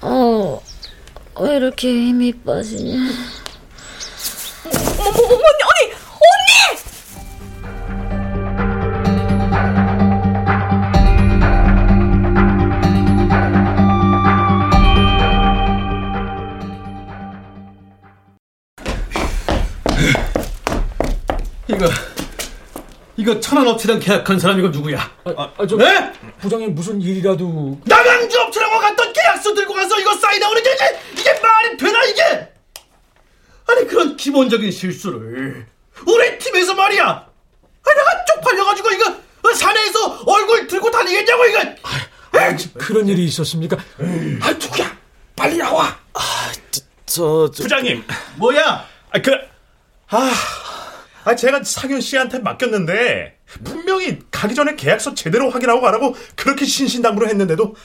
어, 0.02 0.62
왜 1.42 1.58
이렇게 1.58 1.90
힘이 1.90 2.32
빠지냐. 2.32 2.98
어머, 5.00 5.10
어머, 5.10 5.36
언니, 5.36 5.64
언니, 5.64 5.99
언니! 6.20 6.80
이거 21.68 21.86
이거 23.18 23.40
천안 23.40 23.68
업체랑 23.68 24.00
계약한 24.00 24.40
사람 24.40 24.58
이거 24.60 24.70
누구야? 24.70 25.00
아, 25.26 25.52
아, 25.58 25.68
저, 25.68 25.76
네? 25.76 26.12
부장님 26.40 26.74
무슨 26.74 27.02
일이라도. 27.02 27.80
남양주 27.86 28.40
업체라고 28.40 28.80
갔던 28.80 29.12
계약서 29.14 29.54
들고 29.54 29.74
가서 29.74 30.00
이거 30.00 30.16
사인하고는 30.16 30.64
게 30.64 30.70
이게, 30.74 31.00
이게 31.22 31.40
말이 31.42 31.78
되나 31.78 32.04
이게? 32.06 32.50
아니 33.68 33.88
그런 33.88 34.16
기본적인 34.16 34.72
실수를 34.72 35.68
우리 36.06 36.38
팀에서 36.40 36.74
말이야. 36.74 37.04
아니 37.04 37.98
내가 37.98 38.26
쪽팔려가지고 38.26 38.92
이거 38.92 39.10
어, 39.10 39.54
사내에서 39.54 40.24
얼굴 40.26 40.68
들고 40.68 40.92
다니겠냐고 40.92 41.46
이거. 41.46 41.60
아, 41.62 42.56
그런 42.78 43.08
일이 43.08 43.26
있었습니까? 43.26 43.78
아 44.42 44.52
누구야? 44.52 44.98
빨리 45.36 45.58
나와. 45.58 45.98
저, 47.06 47.50
저 47.52 47.64
부장님. 47.64 48.04
뭐야? 48.38 48.86
아, 49.12 49.22
그, 49.22 49.32
아, 50.10 50.32
아, 51.24 51.36
제가 51.36 51.64
상현 51.64 52.02
씨한테 52.02 52.40
맡겼는데, 52.40 53.40
분명히 53.64 54.20
가기 54.30 54.54
전에 54.54 54.76
계약서 54.76 55.16
제대로 55.16 55.50
확인하고 55.50 55.82
가라고 55.82 56.16
그렇게 56.36 56.66
신신당부를 56.66 57.30
했는데도, 57.30 57.76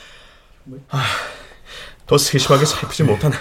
아, 0.90 1.04
더 2.06 2.18
세심하게 2.18 2.66
살피지 2.66 3.04
못한 3.04 3.32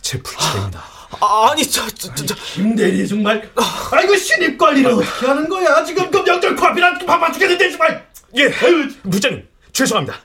제 0.00 0.20
불찰입니다. 0.20 0.82
아, 1.20 1.50
아니, 1.50 1.68
저, 1.68 1.86
저, 1.90 2.12
저, 2.14 2.26
저 2.26 2.34
김대리 2.54 3.06
정말. 3.06 3.50
아이고 3.92 4.16
신입 4.16 4.56
관리를 4.58 4.90
어떻게 4.92 5.26
하는 5.26 5.48
거야? 5.48 5.84
지금 5.84 6.10
그 6.10 6.18
명절 6.18 6.56
코앞이라 6.56 6.98
바빠 7.06 7.30
죽겠는데 7.32 7.70
정말. 7.70 8.08
예, 8.36 8.50
부장님, 9.10 9.46
죄송합니다. 9.72 10.18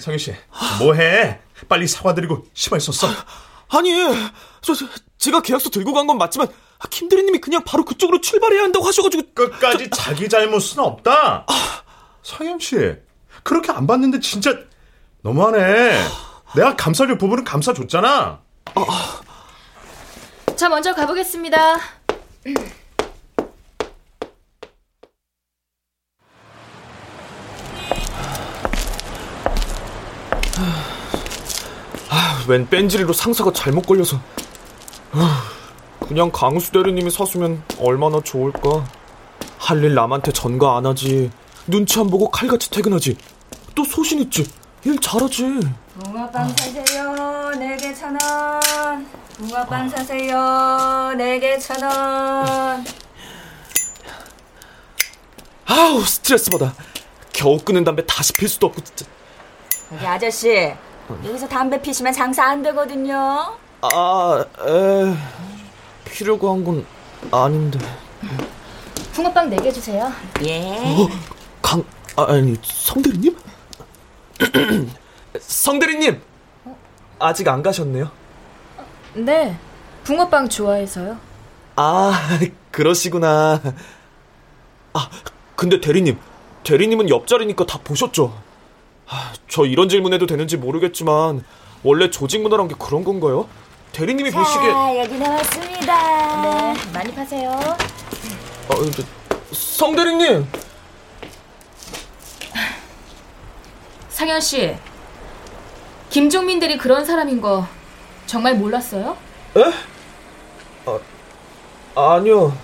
상현 0.00 0.18
씨, 0.18 0.34
뭐해? 0.78 1.40
빨리 1.68 1.86
사과드리고 1.86 2.44
신발 2.54 2.80
썼어. 2.80 3.10
아니, 3.70 3.90
저, 4.60 4.74
저, 4.74 4.86
제가 5.18 5.40
계약서 5.40 5.70
들고 5.70 5.92
간 5.92 6.06
건 6.06 6.18
맞지만, 6.18 6.46
아, 6.78 6.84
김 6.90 7.08
대리님이 7.08 7.38
그냥 7.40 7.62
바로 7.64 7.84
그쪽으로 7.84 8.20
출발해야 8.20 8.62
한다고 8.64 8.86
하셔가지고. 8.86 9.22
끝까지 9.34 9.90
자기 9.90 10.28
잘못은 10.28 10.78
없다. 10.78 11.46
상현 12.22 12.58
씨, 12.60 12.76
그렇게 13.42 13.72
안 13.72 13.86
봤는데 13.86 14.20
진짜 14.20 14.54
너무하네. 15.22 16.04
내가 16.54 16.76
감싸줄 16.76 17.18
부분은 17.18 17.44
감싸줬잖아. 17.44 18.40
자, 20.56 20.68
먼저 20.68 20.94
가보겠습니다. 20.94 21.78
아, 32.10 32.44
웬 32.48 32.68
뺀질이로 32.68 33.12
상사가 33.12 33.52
잘못 33.52 33.86
걸려서. 33.86 34.18
아, 35.12 35.42
그냥 36.00 36.30
강수 36.30 36.72
대리님이 36.72 37.10
사수면 37.10 37.62
얼마나 37.78 38.20
좋을까. 38.20 38.84
할 39.58 39.82
일 39.84 39.94
남한테 39.94 40.32
전가 40.32 40.76
안 40.76 40.86
하지. 40.86 41.30
눈치 41.66 41.98
안 42.00 42.10
보고 42.10 42.28
칼같이 42.30 42.70
퇴근하지. 42.70 43.16
또 43.74 43.84
소신 43.84 44.20
있지. 44.20 44.44
일 44.84 44.98
잘하지. 44.98 45.60
붕어빵 46.02 46.48
사세요. 46.56 47.50
네 47.58 47.76
개천 47.76 48.18
원. 48.22 49.06
붕어빵 49.36 49.88
사세요. 49.88 51.14
네 51.16 51.38
개 51.40 51.58
천 51.58 51.82
원. 51.82 52.84
아우 55.66 56.02
스트레스 56.04 56.50
받아. 56.50 56.72
겨우 57.32 57.58
끊은 57.58 57.82
담배 57.84 58.04
다시 58.06 58.32
필 58.34 58.48
수도 58.48 58.66
없고 58.68 58.82
진짜. 58.82 59.06
여기 59.94 60.06
아저씨. 60.06 60.74
여기서 61.24 61.48
담배 61.48 61.80
피시면 61.80 62.12
장사 62.12 62.44
안 62.44 62.62
되거든요. 62.62 63.56
아, 63.82 64.44
에, 64.60 65.14
피려고 66.04 66.50
한 66.52 66.64
건 66.64 66.86
아닌데. 67.30 67.78
붕어빵 69.12 69.50
4개 69.50 69.74
주세요. 69.74 70.10
예. 70.44 70.78
어? 70.78 71.08
강, 71.60 71.84
아, 72.16 72.26
아니, 72.32 72.56
성대리님? 72.62 73.36
성대리님! 75.40 76.22
아직 77.18 77.48
안 77.48 77.62
가셨네요? 77.62 78.10
네. 79.14 79.56
붕어빵 80.04 80.48
좋아해서요. 80.48 81.18
아, 81.76 82.12
그러시구나. 82.70 83.60
아, 84.94 85.10
근데 85.54 85.80
대리님, 85.80 86.18
대리님은 86.64 87.08
옆자리니까 87.08 87.66
다 87.66 87.78
보셨죠? 87.82 88.36
아, 89.08 89.32
저 89.48 89.64
이런 89.64 89.88
질문해도 89.88 90.26
되는지 90.26 90.56
모르겠지만, 90.56 91.44
원래 91.82 92.10
조직 92.10 92.40
문화란 92.42 92.68
게 92.68 92.74
그런 92.78 93.04
건가요? 93.04 93.48
대리님이 93.92 94.30
보시기에. 94.30 94.70
자, 94.70 94.98
여기 94.98 95.18
나왔습니다. 95.18 96.42
네, 96.42 96.74
많이 96.92 97.14
파세요. 97.14 97.50
아, 97.50 98.74
저, 98.96 99.02
성대리님! 99.52 100.46
상현 104.08 104.40
씨, 104.40 104.76
김종민 106.10 106.58
대리 106.60 106.78
그런 106.78 107.04
사람인 107.04 107.40
거 107.40 107.66
정말 108.32 108.56
몰랐어요? 108.56 109.14
에? 109.58 109.62
아, 111.94 112.14
아니요. 112.14 112.56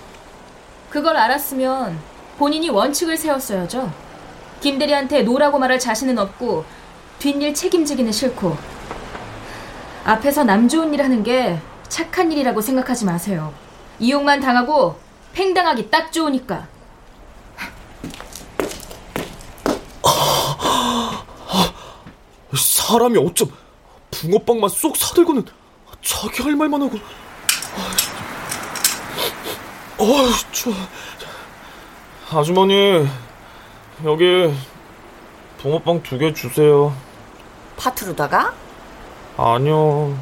그걸 0.89 1.15
알았으면 1.15 1.95
본인이 2.39 2.69
원칙을 2.69 3.15
세웠어야죠. 3.15 3.93
김 4.61 4.79
대리한테 4.79 5.21
노라고 5.21 5.59
말할 5.59 5.77
자신은 5.77 6.17
없고 6.17 6.65
뒷일 7.19 7.53
책임지기는 7.53 8.11
싫고 8.11 8.57
앞에서 10.05 10.43
남 10.43 10.67
좋은 10.67 10.91
일 10.91 11.03
하는 11.03 11.21
게 11.21 11.59
착한 11.87 12.31
일이라고 12.31 12.61
생각하지 12.61 13.05
마세요. 13.05 13.53
이용만 13.99 14.39
당하고 14.39 14.97
팽당하기 15.33 15.91
딱 15.91 16.11
좋으니까. 16.11 16.67
사람이 22.55 23.19
어쩜 23.19 23.51
붕어빵만 24.09 24.67
쏙 24.71 24.97
사들고는 24.97 25.45
자기 26.01 26.41
할 26.43 26.55
말만 26.55 26.81
하고. 26.81 26.97
어휴, 29.97 30.31
추워. 30.51 30.75
아주머니, 32.31 33.07
여기 34.05 34.53
붕어빵 35.61 36.03
두 36.03 36.17
개 36.17 36.33
주세요. 36.33 36.95
파트로다가? 37.77 38.53
아니요. 39.37 40.17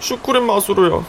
슈크림 0.00 0.46
맛으로요. 0.46 1.04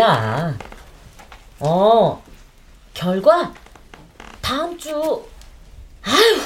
몰라. 0.00 0.54
어, 1.58 2.22
결과? 2.94 3.52
다음 4.40 4.78
주. 4.78 4.90
아휴, 6.02 6.40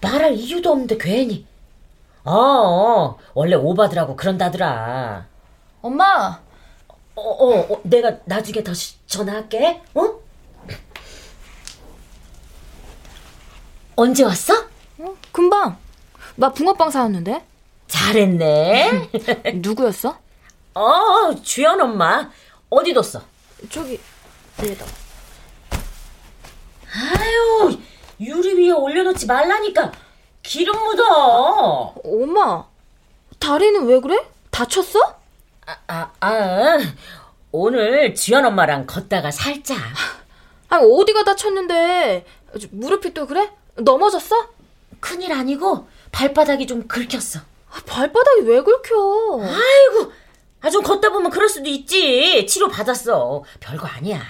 말할 0.00 0.34
이유도 0.34 0.70
없는데 0.70 0.96
괜히. 0.96 1.44
어, 2.22 2.32
어 2.32 3.18
원래 3.34 3.56
오바드라고 3.56 4.14
그런다더라. 4.14 5.26
엄마! 5.82 6.40
어, 7.16 7.20
어, 7.20 7.72
어, 7.72 7.80
내가 7.82 8.16
나중에 8.24 8.62
다시 8.62 8.94
전화할게. 9.06 9.82
어? 9.94 10.20
언제 13.96 14.22
왔어? 14.22 14.54
어? 14.98 15.16
금방. 15.32 15.76
나 16.36 16.52
붕어빵 16.52 16.90
사왔는데. 16.90 17.44
잘했네. 17.88 19.10
누구였어? 19.56 20.16
어, 20.74 21.34
주연 21.42 21.80
엄마. 21.80 22.30
어디 22.70 22.92
뒀어? 22.92 23.20
저기, 23.70 24.00
위에다. 24.62 24.86
아유, 26.94 27.78
유리 28.20 28.54
위에 28.54 28.70
올려놓지 28.72 29.26
말라니까. 29.26 29.92
기름 30.42 30.82
묻어. 30.84 31.94
엄마, 32.04 32.64
다리는 33.38 33.86
왜 33.86 34.00
그래? 34.00 34.24
다쳤어? 34.50 34.98
아, 35.66 35.76
아, 35.88 36.10
아. 36.20 36.78
오늘 37.52 38.14
주연 38.14 38.44
엄마랑 38.46 38.86
걷다가 38.86 39.30
살짝. 39.30 39.78
아, 40.68 40.78
어디가 40.78 41.24
다쳤는데? 41.24 42.24
무릎이 42.70 43.12
또 43.12 43.26
그래? 43.26 43.50
넘어졌어? 43.76 44.48
큰일 45.00 45.32
아니고 45.32 45.88
발바닥이 46.12 46.66
좀 46.66 46.86
긁혔어. 46.86 47.40
아, 47.70 47.80
발바닥이 47.86 48.42
왜 48.42 48.62
긁혀? 48.62 49.40
아이고, 49.42 50.12
아, 50.62 50.68
좀 50.70 50.82
걷다 50.82 51.10
보면 51.10 51.30
그럴 51.30 51.48
수도 51.48 51.68
있지. 51.68 52.46
치료 52.46 52.68
받았어. 52.68 53.44
별거 53.60 53.86
아니야. 53.86 54.20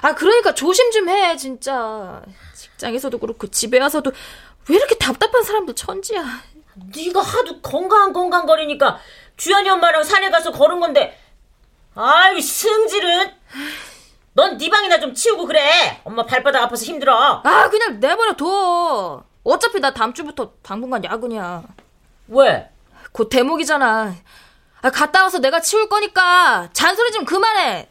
아, 0.00 0.14
그러니까 0.14 0.54
조심 0.54 0.90
좀 0.90 1.08
해, 1.08 1.36
진짜. 1.36 2.22
직장에서도 2.54 3.18
그렇고 3.18 3.46
집에 3.48 3.78
와서도 3.78 4.10
왜 4.68 4.76
이렇게 4.76 4.94
답답한 4.96 5.42
사람도 5.42 5.74
천지야. 5.74 6.24
네가 6.94 7.20
하도 7.20 7.60
건강 7.60 8.12
건강 8.12 8.46
거리니까 8.46 8.98
주연이 9.36 9.68
엄마랑 9.68 10.02
산에 10.04 10.30
가서 10.30 10.52
걸은 10.52 10.80
건데. 10.80 11.18
아이 11.94 12.40
승질은. 12.40 13.32
넌 14.34 14.56
네 14.56 14.70
방이나 14.70 15.00
좀 15.00 15.12
치우고 15.12 15.46
그래. 15.46 16.00
엄마 16.04 16.24
발바닥 16.24 16.62
아파서 16.62 16.84
힘들어. 16.84 17.42
아, 17.44 17.68
그냥 17.68 17.98
내버려 17.98 18.34
둬. 18.36 19.24
어차피 19.42 19.80
나 19.80 19.92
다음 19.92 20.14
주부터 20.14 20.52
당분간 20.62 21.02
야근이야. 21.04 21.64
왜? 22.28 22.70
곧 23.12 23.28
대목이잖아. 23.28 24.14
아, 24.80 24.90
갔다 24.90 25.24
와서 25.24 25.38
내가 25.38 25.60
치울 25.60 25.88
거니까 25.88 26.68
잔소리 26.72 27.10
좀 27.12 27.24
그만해. 27.24 27.88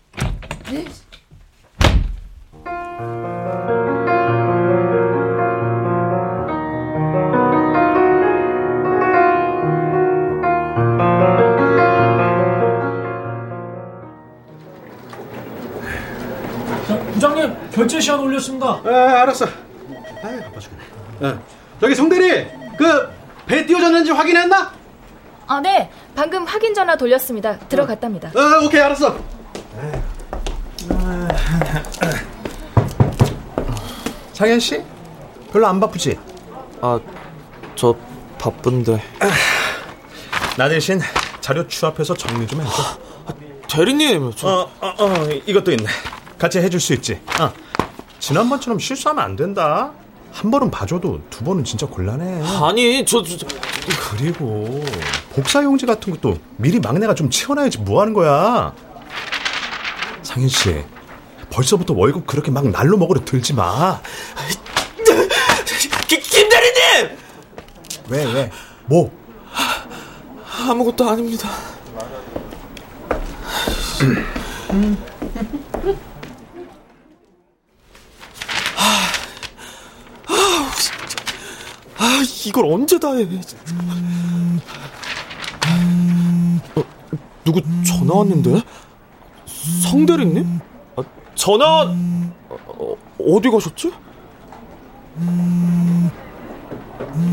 부장님 17.13 17.71
결제 17.71 17.99
시간 17.99 18.19
올렸습니다. 18.19 18.67
아, 18.85 19.21
알았어. 19.21 19.45
아유, 20.23 20.41
아파 20.45 20.59
죽겠네. 20.59 20.83
어. 21.21 21.39
저기 21.81 21.95
송대리, 21.95 22.47
그 22.77 23.17
배 23.47 23.65
띄워졌는지 23.65 24.11
확인했나? 24.11 24.73
아, 25.47 25.61
네. 25.61 25.89
방금 26.17 26.45
확인 26.45 26.73
전화 26.73 26.95
돌렸습니다. 26.97 27.59
들어갔답니다. 27.59 28.29
어, 28.29 28.65
오케이, 28.65 28.81
알았어. 28.81 29.15
상현 34.33 34.59
씨? 34.59 34.81
별로 35.53 35.67
안 35.67 35.79
바쁘지? 35.79 36.17
아, 36.81 36.99
저 37.75 37.95
바쁜데. 38.39 38.99
나 40.57 40.67
대신 40.67 40.99
자료 41.39 41.67
취합해서 41.67 42.15
정리 42.15 42.47
좀 42.47 42.61
해줘. 42.61 42.71
대리님, 43.69 44.33
저... 44.35 44.47
어, 44.47 44.71
어, 44.81 44.95
어, 44.97 45.29
이것도 45.45 45.69
있네. 45.71 45.85
같이 46.39 46.57
해줄 46.57 46.79
수 46.79 46.93
있지. 46.93 47.21
어. 47.39 47.53
지난번처럼 48.17 48.79
실수하면 48.79 49.23
안 49.23 49.35
된다. 49.35 49.91
한 50.31 50.49
번은 50.49 50.71
봐줘도 50.71 51.21
두 51.29 51.43
번은 51.43 51.63
진짜 51.63 51.85
곤란해. 51.85 52.41
아니, 52.59 53.05
저, 53.05 53.21
저, 53.21 53.37
저... 53.37 53.45
그리고 53.93 54.83
복사 55.33 55.63
용지 55.63 55.85
같은 55.85 56.13
것도 56.13 56.39
미리 56.57 56.79
막내가 56.79 57.13
좀 57.15 57.29
채워놔야지 57.29 57.79
뭐 57.79 58.01
하는 58.01 58.13
거야. 58.13 58.73
상현 60.23 60.49
씨, 60.49 60.83
벌써부터 61.49 61.93
월급 61.93 62.27
그렇게 62.27 62.51
막 62.51 62.67
날로 62.69 62.97
먹으려 62.97 63.23
들지 63.23 63.53
마. 63.53 64.01
김, 66.07 66.21
김 66.21 66.49
대리님! 66.49 67.17
왜, 68.09 68.25
왜? 68.33 68.51
뭐? 68.85 69.11
아무것도 70.69 71.09
아닙니다. 71.09 71.49
아, 81.97 82.21
이걸 82.45 82.65
언제 82.71 82.99
다 82.99 83.13
해. 83.13 83.23
어, 86.75 86.83
누구 87.43 87.61
전화 87.83 88.15
왔는데? 88.15 88.61
성대리님? 89.83 90.59
아, 90.95 91.03
전화, 91.35 91.83
어, 92.49 92.95
어디 93.19 93.49
가셨지? 93.49 93.91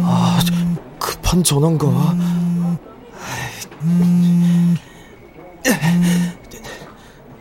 아, 0.02 0.38
급한 0.98 1.42
전화인가? 1.44 1.86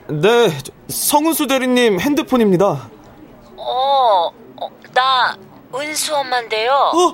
네, 0.09 0.49
성은수 0.89 1.47
대리님 1.47 1.99
핸드폰입니다. 1.99 2.89
어, 3.55 4.29
어, 4.57 4.69
나 4.93 5.35
은수 5.75 6.15
엄마인데요. 6.15 6.71
어, 6.73 7.13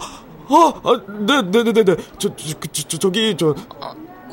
어, 0.50 0.70
아, 0.84 1.02
네, 1.08 1.42
네, 1.44 1.64
네, 1.64 1.72
네, 1.74 1.84
네. 1.84 1.96
저, 2.18 2.36
저, 2.36 2.60
저, 2.72 2.88
저 2.88 2.98
저기, 2.98 3.36
저. 3.38 3.56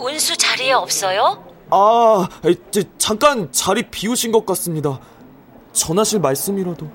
은수 0.00 0.36
자리에 0.36 0.72
없어요? 0.72 1.44
아, 1.70 2.28
저, 2.70 2.82
잠깐 2.98 3.50
자리 3.52 3.82
비우신 3.82 4.32
것 4.32 4.44
같습니다. 4.46 4.98
전하실 5.72 6.20
말씀이라도. 6.20 6.86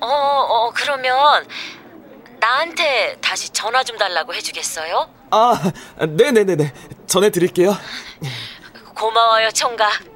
어, 0.00 0.06
어, 0.06 0.70
그러면 0.74 1.46
나한테 2.40 3.16
다시 3.20 3.48
전화 3.50 3.84
좀 3.84 3.96
달라고 3.96 4.34
해주겠어요? 4.34 5.08
아, 5.30 5.72
네네네네. 6.04 6.72
전해드릴게요. 7.06 7.76
고마워요, 8.96 9.50
총각. 9.52 10.11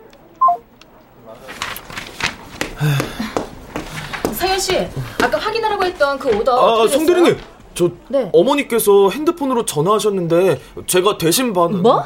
상현 4.37 4.59
씨, 4.59 4.77
아까 5.23 5.39
확인하라고 5.39 5.85
했던 5.85 6.19
그 6.19 6.29
오더 6.37 6.53
아, 6.53 6.73
어떻게 6.83 6.97
송 6.97 7.07
대리님. 7.07 7.35
됐어요? 7.35 7.57
저 7.75 7.91
네. 8.09 8.31
어머니께서 8.33 9.11
핸드폰으로 9.11 9.65
전화하셨는데 9.65 10.61
제가 10.87 11.19
대신 11.19 11.53
받 11.53 11.71
뭐? 11.73 12.05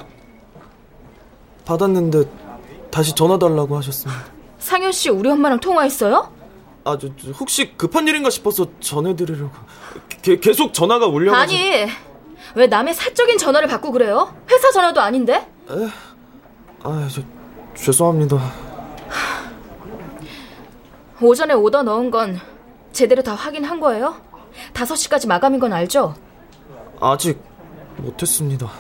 받았는데 1.64 2.24
다시 2.90 3.14
전화 3.14 3.38
달라고 3.38 3.76
하셨습니다. 3.76 4.24
상현 4.58 4.90
씨 4.92 5.10
우리 5.10 5.30
엄마랑 5.30 5.60
통화했어요? 5.60 6.32
아, 6.84 6.98
저, 6.98 7.08
저 7.16 7.30
혹시 7.32 7.76
급한 7.76 8.08
일인가 8.08 8.30
싶어서 8.30 8.66
전해드리려고. 8.80 9.50
게, 10.22 10.40
계속 10.40 10.72
전화가 10.74 11.06
울려가지고. 11.06 11.60
아니 11.60 11.86
왜 12.56 12.66
남의 12.66 12.94
사적인 12.94 13.38
전화를 13.38 13.68
받고 13.68 13.92
그래요? 13.92 14.34
회사 14.50 14.70
전화도 14.72 15.00
아닌데? 15.00 15.46
아, 16.82 17.08
저, 17.14 17.22
죄송합니다. 17.74 18.69
오전에 21.20 21.54
오더 21.54 21.82
넣은 21.82 22.10
건 22.10 22.40
제대로 22.92 23.22
다 23.22 23.34
확인한 23.34 23.78
거예요? 23.80 24.16
5시까지 24.72 25.28
마감인 25.28 25.60
건 25.60 25.72
알죠? 25.72 26.14
아직 27.00 27.40
못했습니다. 27.98 28.70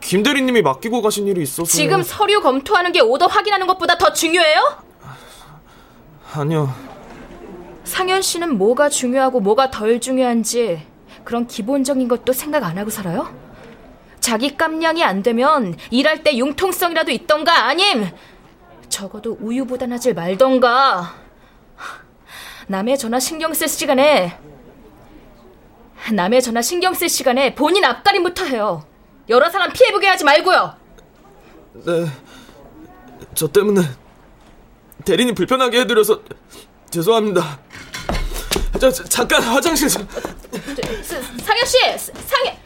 김 0.00 0.22
대리님이 0.22 0.62
맡기고 0.62 1.02
가신 1.02 1.26
일이 1.26 1.42
있어서. 1.42 1.70
지금 1.70 2.02
서류 2.02 2.40
검토하는 2.40 2.92
게 2.92 3.00
오더 3.00 3.26
확인하는 3.26 3.66
것보다 3.66 3.98
더 3.98 4.12
중요해요? 4.12 4.82
아니요. 6.32 6.72
상현 7.84 8.22
씨는 8.22 8.58
뭐가 8.58 8.88
중요하고 8.88 9.40
뭐가 9.40 9.70
덜 9.70 10.00
중요한지 10.00 10.82
그런 11.24 11.46
기본적인 11.46 12.06
것도 12.08 12.32
생각 12.32 12.64
안 12.64 12.78
하고 12.78 12.90
살아요? 12.90 13.32
자기 14.20 14.56
깜냥이 14.56 15.02
안 15.04 15.22
되면 15.22 15.74
일할 15.90 16.22
때 16.22 16.36
융통성이라도 16.36 17.10
있던가 17.12 17.66
아님 17.66 18.06
적어도 18.88 19.38
우유보단 19.40 19.92
하질 19.92 20.14
말던가 20.14 21.14
남의 22.68 22.98
전화 22.98 23.18
신경 23.18 23.52
쓸 23.54 23.66
시간에 23.68 24.38
남의 26.12 26.42
전화 26.42 26.62
신경 26.62 26.94
쓸 26.94 27.08
시간에 27.08 27.54
본인 27.54 27.84
앞가림부터 27.84 28.44
해요 28.44 28.86
여러 29.28 29.50
사람 29.50 29.72
피해보게 29.72 30.06
하지 30.06 30.24
말고요 30.24 30.74
네. 31.84 32.06
저 33.34 33.48
때문에 33.48 33.82
대리님 35.04 35.34
불편하게 35.34 35.80
해드려서 35.80 36.20
죄송합니다. 36.90 37.60
저, 38.80 38.90
저 38.90 39.04
잠깐 39.04 39.42
화장실 39.42 39.88
좀. 39.88 40.08
스- 41.02 41.22
상현 41.44 41.66
씨 41.66 41.98
스- 41.98 42.12
상현 42.26 42.56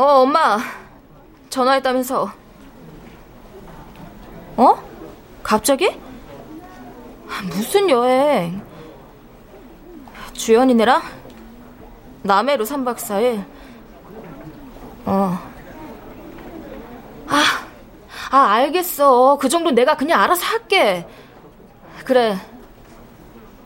어 0.00 0.22
엄마 0.22 0.58
전화했다면서 1.50 2.32
어? 4.56 4.82
갑자기? 5.42 5.94
무슨 7.44 7.90
여행 7.90 8.64
주연이네랑 10.32 11.02
남해로 12.22 12.64
3박 12.64 12.96
4일 12.96 13.44
어 15.04 15.38
아, 17.28 17.66
아, 18.30 18.52
알겠어. 18.54 19.36
그 19.38 19.50
정도 19.50 19.70
내가 19.70 19.96
그냥 19.96 20.20
알아서 20.22 20.44
할게. 20.46 21.06
그래. 22.04 22.38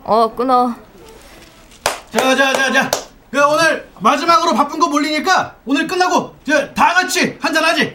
어, 0.03 0.35
끊어. 0.35 0.75
자, 2.11 2.35
자, 2.37 2.53
자, 2.53 2.73
자. 2.73 2.91
그 3.31 3.43
오늘 3.43 3.89
마지막으로 4.05 4.53
바쁜 4.53 4.79
거 4.79 4.89
몰리니까 4.89 5.57
오늘 5.65 5.87
끝나고 5.87 6.37
저다 6.45 6.93
같이 6.93 7.39
한잔 7.41 7.65
하지. 7.65 7.91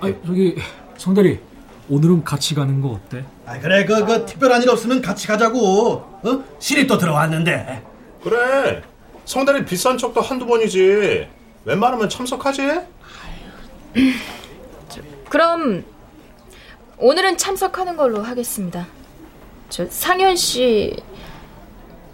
아, 0.00 0.12
저기 0.24 0.56
성대리 0.96 1.40
오늘은 1.88 2.22
같이 2.22 2.54
가는 2.54 2.80
거 2.80 2.90
어때? 2.90 3.24
아, 3.46 3.58
그래, 3.58 3.84
그, 3.84 4.04
그 4.04 4.24
특별한 4.26 4.62
일 4.62 4.70
없으면 4.70 5.02
같이 5.02 5.26
가자고. 5.26 6.20
어? 6.22 6.44
또 6.88 6.98
들어왔는데. 6.98 7.82
그래. 8.22 8.82
성대리 9.24 9.64
비싼 9.64 9.98
척도 9.98 10.20
한두 10.20 10.46
번이지. 10.46 11.28
웬만하면 11.64 12.08
참석하지? 12.08 12.80
그럼 15.28 15.84
오늘은 16.98 17.38
참석하는 17.38 17.96
걸로 17.96 18.22
하겠습니다. 18.22 18.86
저 19.68 19.84
상현 19.88 20.36
씨 20.36 20.96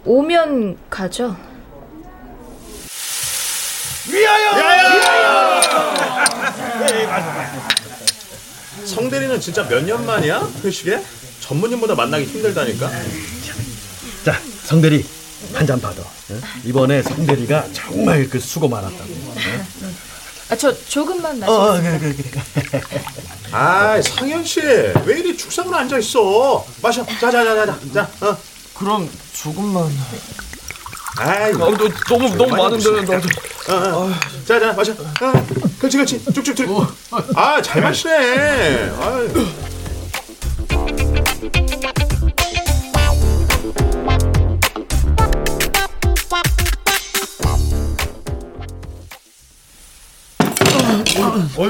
오면 0.05 0.79
가죠. 0.89 1.52
성대리는 8.85 9.39
진짜 9.39 9.63
몇 9.63 9.83
년 9.83 10.05
만이야? 10.05 10.47
회식에? 10.63 11.01
전문인보다 11.41 11.95
만나기 11.95 12.25
힘들다니까. 12.25 12.89
자, 14.25 14.39
성대리 14.65 15.05
한 15.53 15.65
잔 15.67 15.79
받아. 15.79 16.01
어? 16.01 16.07
이번에 16.65 17.01
성대리가 17.03 17.67
정말 17.73 18.27
그 18.29 18.39
수고 18.39 18.67
많았다고. 18.67 19.33
아, 20.49 20.55
저 20.55 20.73
조금만 20.85 21.39
마시. 21.39 21.51
어, 21.51 21.81
그래, 21.81 21.99
그래, 21.99 22.13
그래. 22.15 22.81
아, 23.51 24.01
상현 24.01 24.43
씨, 24.45 24.61
왜 24.61 25.19
이리 25.19 25.37
죽상으로 25.37 25.75
앉아 25.77 25.97
있어? 25.99 26.65
마셔. 26.81 27.05
자, 27.05 27.31
자, 27.31 27.43
자, 27.43 27.65
자, 27.65 27.79
자. 27.93 28.25
어. 28.25 28.37
그럼 28.73 29.09
조금만. 29.33 29.89
아이, 31.17 31.51
아, 31.51 31.57
너, 31.57 31.71
너무 32.09 32.35
너무 32.35 32.55
많은데 32.55 33.01
나도. 33.01 33.27
어, 33.69 34.05
어. 34.05 34.11
자, 34.45 34.59
자, 34.59 34.73
마셔. 34.73 34.91
어. 34.93 35.45
그렇지, 35.79 35.97
그렇지. 35.97 36.25
쭉쭉 36.33 36.55
쭉. 36.55 36.87
아, 37.35 37.61
잘 37.61 37.81
마시네. 37.81 38.91
아유. 38.99 39.29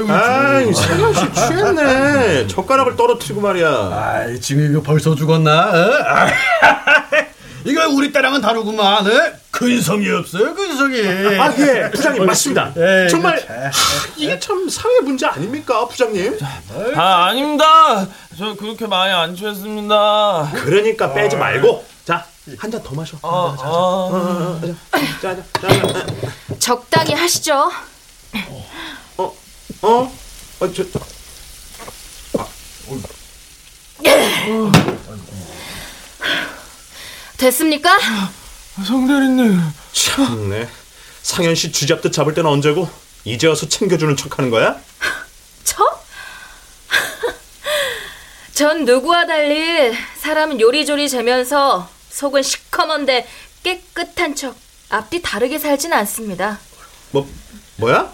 아이, 0.08 0.72
상현 0.72 1.14
씨 1.14 1.32
취했네. 1.32 2.46
젓가락을 2.46 2.96
떨어뜨리고 2.96 3.40
말이야. 3.40 3.68
아이, 3.68 4.40
지금 4.40 4.70
이거 4.70 4.80
벌써 4.82 5.14
죽었나? 5.14 5.70
어? 5.70 7.13
아, 7.64 7.70
이거 7.70 7.88
우리 7.88 8.12
때랑은 8.12 8.40
다르구만. 8.40 9.06
어? 9.06 9.32
근성이 9.50 10.10
없어요, 10.10 10.54
근성이. 10.54 11.00
아, 11.38 11.52
예, 11.58 11.90
부장님 11.90 12.26
맞습니다. 12.26 12.72
에이, 12.76 13.08
정말 13.08 13.38
이거 13.38 13.46
참. 13.46 13.56
하, 13.56 13.70
이게 14.16 14.38
참 14.38 14.68
사회 14.68 15.00
문제 15.00 15.26
아닙니까, 15.26 15.86
부장님? 15.86 16.38
아, 16.96 17.26
아닙니다. 17.26 18.06
저 18.36 18.54
그렇게 18.54 18.86
많이 18.86 19.12
안 19.12 19.34
취했습니다. 19.34 20.50
그러니까 20.64 21.14
빼지 21.14 21.36
말고 21.36 21.84
자, 22.04 22.26
한 22.58 22.70
잔 22.70 22.82
더 22.82 22.94
마셔. 22.94 23.16
아, 23.22 23.56
자, 23.58 23.64
아. 23.66 24.60
자, 25.22 25.36
자, 25.36 25.42
자, 25.60 25.92
자, 25.92 26.06
적당히 26.58 27.14
하시죠. 27.14 27.70
어, 29.16 29.32
어, 29.82 30.12
저, 30.74 30.84
저, 30.90 31.00
됐습니까? 37.38 37.98
성대리님. 38.86 39.60
참네. 39.92 40.68
상현 41.22 41.54
씨 41.54 41.72
쥐잡듯 41.72 42.12
잡을 42.12 42.34
때는 42.34 42.50
언제고 42.50 42.88
이제 43.24 43.46
와서 43.46 43.68
챙겨주는 43.68 44.16
척하는 44.16 44.50
거야? 44.50 44.78
저? 45.64 45.82
전 48.54 48.84
누구와 48.84 49.26
달리 49.26 49.96
사람은 50.18 50.60
요리조리 50.60 51.08
재면서 51.08 51.88
속은 52.10 52.42
시커먼데 52.42 53.26
깨끗한 53.62 54.34
척 54.36 54.54
앞뒤 54.90 55.22
다르게 55.22 55.58
살진 55.58 55.92
않습니다. 55.94 56.60
뭐, 57.10 57.28
뭐야? 57.76 58.12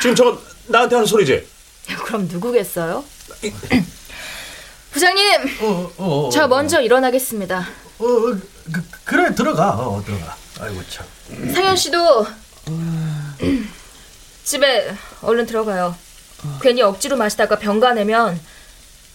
지금 0.00 0.14
저거 0.14 0.38
나한테 0.66 0.96
하는 0.96 1.06
소리지? 1.06 1.46
그럼 2.04 2.28
누구겠어요? 2.28 3.02
부장님, 4.92 5.58
어, 5.60 5.92
어, 5.96 6.30
저 6.32 6.46
먼저 6.46 6.80
일어나겠습니다. 6.80 7.66
어, 8.04 8.06
어, 8.06 8.38
그, 8.70 8.82
그래, 9.04 9.34
들어가. 9.34 9.70
어, 9.70 10.02
들어가. 10.04 10.36
아이고, 10.60 10.82
참. 10.90 11.06
상현 11.54 11.74
씨도 11.76 12.26
집에 14.44 14.94
얼른 15.22 15.46
들어가요. 15.46 15.96
괜히 16.60 16.82
억지로 16.82 17.16
마시다가 17.16 17.58
병가 17.58 17.94
내면 17.94 18.38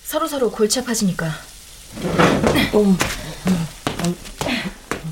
서로 0.04 0.28
서로 0.28 0.50
골치 0.50 0.80
아파지니까. 0.80 1.28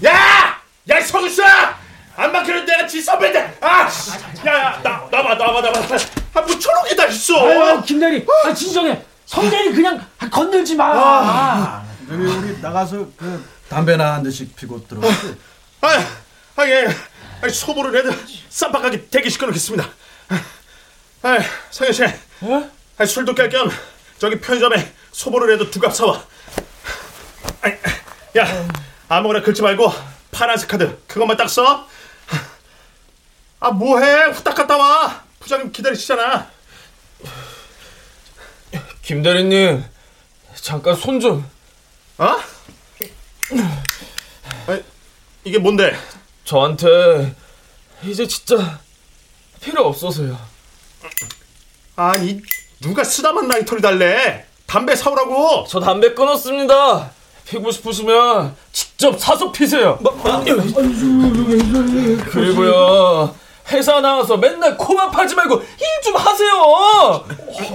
야! 0.06 0.60
야, 0.90 1.02
성수야! 1.02 1.78
안 2.16 2.32
막히는 2.32 2.66
내가 2.66 2.88
지 2.88 3.00
선배인데! 3.02 3.58
아! 3.62 3.88
씨. 3.88 4.10
야, 4.48 4.54
야, 4.54 4.82
나, 4.84 5.08
나봐, 5.12 5.36
나봐, 5.36 5.62
나봐. 5.62 5.80
아, 6.34 6.42
뭐게다 6.42 7.06
있어! 7.08 7.48
아유, 7.48 7.82
김대리, 7.86 8.26
아 8.46 8.54
진정해. 8.54 9.04
성대리 9.28 9.74
그냥 9.74 10.04
건들지 10.32 10.76
마. 10.76 10.86
아, 10.96 11.86
여기 12.10 12.24
우리 12.26 12.62
나가서 12.62 13.06
그 13.18 13.57
담배나 13.70 14.14
한 14.16 14.24
대씩 14.24 14.56
피고 14.56 14.86
들어가지. 14.88 15.38
아, 15.82 15.88
아, 16.56 16.68
예. 16.68 16.88
아, 17.42 17.50
소보를 17.50 17.96
애들 17.98 18.18
쌈박하게 18.50 19.08
대기시켜 19.10 19.46
놓겠습니다. 19.48 19.90
아, 21.24 21.38
상현 21.72 21.94
씨. 21.94 22.04
아, 22.98 23.06
술도 23.06 23.36
깰 23.36 23.52
겸 23.52 23.70
저기 24.18 24.40
편의점에 24.40 24.94
소보를 25.12 25.54
해도 25.54 25.70
두갑 25.70 25.94
사와. 25.96 26.24
아, 27.62 27.70
야, 28.40 28.68
아무거나 29.10 29.42
긁지 29.42 29.62
말고 29.62 29.92
파란색 30.32 30.70
카드 30.70 31.00
그것만 31.08 31.38
딱 31.38 31.50
써. 31.50 31.88
아 33.60 33.72
뭐해? 33.72 34.26
후딱 34.34 34.56
갔다 34.56 34.78
와. 34.78 35.24
부장님 35.40 35.72
기다리시잖아. 35.72 36.50
김 39.02 39.24
대리님, 39.24 39.84
잠깐 40.56 40.96
손 40.96 41.20
좀. 41.20 41.50
어? 42.18 42.36
아니, 44.68 44.84
이게 45.44 45.58
뭔데? 45.60 45.96
저한테 46.46 47.36
이제 48.04 48.28
진짜 48.28 48.80
필요 49.62 49.86
없어서요. 49.86 50.38
아니 51.96 52.40
누가 52.82 53.04
쓰다만 53.04 53.48
라이터를 53.48 53.82
달래? 53.82 54.46
담배 54.66 54.96
사오라고. 54.96 55.66
저 55.68 55.80
담배 55.80 56.14
끊었습니다. 56.14 57.12
피고 57.46 57.72
싶으시면 57.72 58.56
직접 58.72 59.20
사서 59.20 59.52
피세요. 59.52 59.98
그리고요. 62.30 63.36
회사 63.70 64.00
나와서 64.02 64.38
맨날 64.38 64.78
코만 64.78 65.12
파지 65.12 65.36
말고 65.36 65.56
일 65.62 65.88
좀 66.04 66.16
하세요. 66.16 66.54
아, 66.54 67.24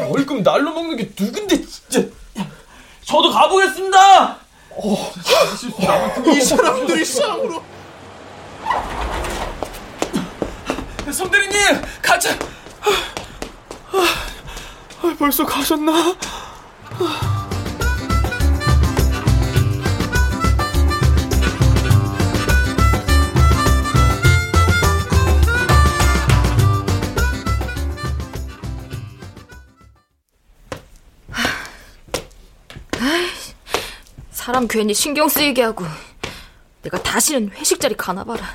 월급 0.08 0.42
날로 0.42 0.72
먹는 0.72 0.96
게 0.96 1.10
누군데 1.18 1.60
진짜. 1.66 2.02
저도 3.04 3.30
가보겠습니다. 3.30 4.38
이 6.34 6.40
사람들이 6.40 7.04
싸움으로. 7.04 7.62
성대리님 11.12 11.82
가자. 12.00 12.30
아, 12.80 13.98
아, 15.02 15.14
벌써 15.18 15.44
가셨나? 15.44 16.16
사람 34.52 34.68
괜히 34.68 34.92
신경 34.92 35.30
쓰이게 35.30 35.62
하고 35.62 35.86
내가 36.82 37.02
다시는 37.02 37.52
회식 37.52 37.80
자리 37.80 37.96
가나 37.96 38.22
봐라. 38.22 38.54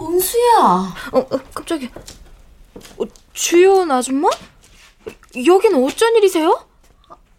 은수야. 0.00 0.56
어, 1.14 1.18
어 1.18 1.40
깜짝이야. 1.52 1.88
어, 2.96 3.04
주연 3.32 3.90
아줌마? 3.90 4.30
여긴 5.44 5.74
어쩐 5.74 6.14
일이세요? 6.14 6.64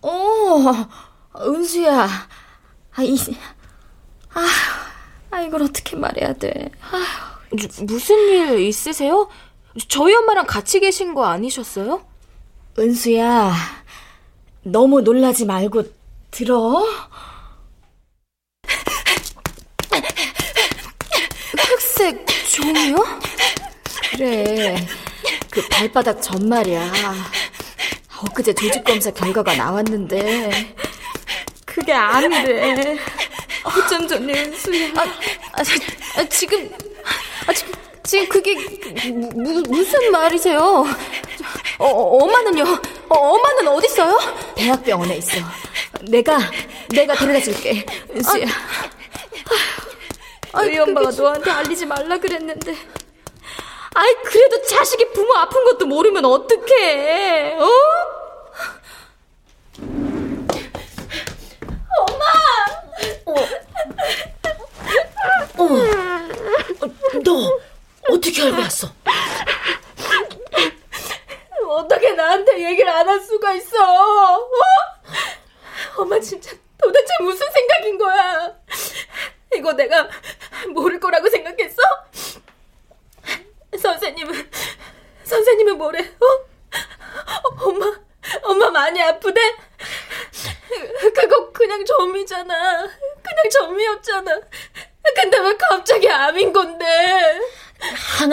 어, 0.02 0.90
은수야. 1.40 2.10
아, 2.92 3.04
이, 3.04 3.16
아, 4.34 4.46
아 5.32 5.42
이걸 5.44 5.64
어떻게 5.64 5.96
말해야 5.96 6.34
돼. 6.34 6.72
아, 6.92 7.40
무슨 7.84 8.18
일 8.18 8.60
있으세요? 8.60 9.30
저희 9.88 10.14
엄마랑 10.14 10.46
같이 10.46 10.82
계신 10.82 11.14
거 11.14 11.24
아니셨어요? 11.24 12.09
은수야, 12.80 13.54
너무 14.64 15.02
놀라지 15.02 15.46
말고 15.46 15.84
들어. 16.32 16.84
흑색 21.58 22.26
종이요? 22.50 22.96
그래, 24.12 24.88
그 25.50 25.68
발바닥 25.70 26.22
전 26.22 26.48
말이야. 26.48 26.92
엊그제 28.22 28.54
조직 28.54 28.84
검사 28.84 29.12
결과가 29.12 29.56
나왔는데 29.56 30.76
그게 31.66 31.94
아니래. 31.94 32.98
어쩜 33.64 34.08
좋니, 34.08 34.34
은수야. 34.34 34.90
아, 34.96 35.04
아, 35.04 35.62
아, 36.18 36.30
지금, 36.30 36.70
아, 37.48 37.54
지금, 37.54 37.74
지금 38.04 38.30
그게 38.30 38.56
무, 39.12 39.62
무슨 39.68 40.12
말이세요? 40.12 40.86
어, 41.80 41.86
엄마는요? 41.88 42.64
어, 43.10 43.16
엄마는 43.16 43.68
어디 43.70 43.88
있어요? 43.88 44.20
대학병원에 44.56 45.18
있어. 45.18 45.38
내가 46.02 46.38
내가 46.90 47.14
데려다 47.16 47.40
줄게. 47.40 47.86
은수야. 48.14 48.46
아, 50.52 50.62
우리 50.62 50.78
엄마가 50.80 51.12
저... 51.12 51.24
너한테 51.24 51.50
알리지 51.52 51.86
말라 51.86 52.18
그랬는데. 52.18 52.76
아이 53.96 54.14
그래도 54.26 54.62
자식이 54.66 55.12
부모 55.14 55.34
아픈 55.36 55.64
것도 55.66 55.86
모르면 55.86 56.26
어떡해? 56.26 57.56
어? 57.60 57.68
엄마! 61.98 62.26
어. 63.26 63.34
어. 65.58 65.70
너 67.24 67.60
어떻게 68.10 68.44
알고 68.44 68.62
왔어? 68.62 68.88
어떻게 71.70 72.12
나한테 72.14 72.64
얘기를 72.70 72.90
안 72.92 73.08
할 73.08 73.20
수가 73.22 73.54
있어? 73.54 73.78
어? 74.36 74.50
엄마 75.98 76.20
진짜 76.20 76.52
도대체 76.82 77.08
무슨 77.22 77.46
생각인 77.52 77.98
거야? 77.98 78.54
이거 79.56 79.74
내가 79.74 80.08
모를 80.74 81.00
거라고 81.00 81.30
생각했어? 81.30 81.82
선생님은 83.82 84.50
선생님은 85.24 85.78
뭐래? 85.78 86.00
어? 86.00 86.46
엄마 87.66 87.86
엄마 88.44 88.70
많이 88.72 89.02
아프대? 89.02 89.40
그거 91.16 91.52
그냥 91.52 91.84
점이잖아. 91.86 92.88
그냥 93.24 93.50
점이었잖아. 93.52 94.40
근데 95.16 95.38
왜 95.40 95.56
갑자기 95.58 96.10
암인 96.10 96.52
건데? 96.54 97.40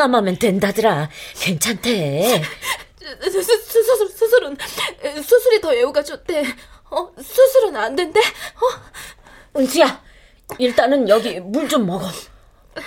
항암하면 0.07 0.39
된다더라. 0.39 1.09
괜찮대. 1.41 2.43
수, 3.23 3.43
수, 3.43 3.83
수, 3.83 4.09
수술은 4.09 4.57
수술이 5.23 5.61
더 5.61 5.75
애우가 5.75 6.03
좋대. 6.03 6.43
어 6.91 7.11
수술은 7.21 7.77
안 7.77 7.95
된대. 7.97 8.21
어? 8.21 9.59
은수야, 9.59 10.03
일단은 10.59 11.09
여기 11.09 11.41
물 11.41 11.69
좀 11.69 11.87
먹어. 11.87 12.07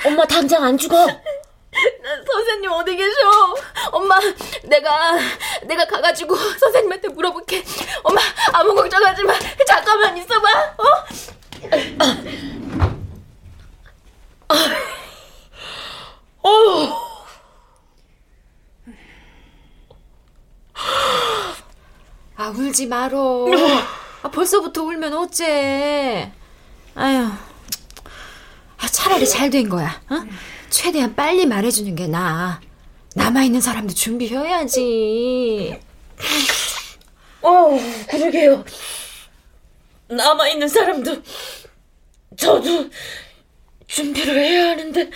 엄마 0.05 0.25
당장 0.25 0.63
안 0.63 0.77
죽어. 0.77 0.95
선생님 2.31 2.71
어디 2.71 2.95
계셔? 2.95 3.09
엄마 3.91 4.17
내가 4.63 5.17
내가 5.67 5.85
가가지고 5.85 6.35
선생님한테 6.35 7.09
물어볼게. 7.09 7.63
엄마 8.03 8.21
아무 8.53 8.73
걱정하지 8.75 9.23
마. 9.23 9.33
잠깐만 9.67 10.17
있어봐. 10.17 10.47
어? 10.77 10.83
아, 11.99 12.17
어. 16.41 17.08
아 22.35 22.49
울지 22.49 22.87
말어. 22.87 23.45
아, 24.23 24.29
벌써부터 24.31 24.83
울면 24.83 25.13
어째? 25.13 26.31
아휴. 26.95 27.31
아, 28.77 28.87
차라리 28.87 29.27
잘 29.27 29.49
된 29.49 29.67
거야. 29.69 30.01
어? 30.09 30.15
최대한 30.69 31.15
빨리 31.15 31.45
말해주는 31.45 31.95
게 31.95 32.07
나아. 32.07 32.59
남아있는 33.15 33.59
사람도 33.61 33.93
준비해야지. 33.93 35.79
어, 37.41 37.69
그러게요. 38.09 38.63
남아있는 40.09 40.67
사람도, 40.67 41.21
저도 42.37 42.89
준비를 43.87 44.37
해야 44.37 44.69
하는데. 44.71 45.09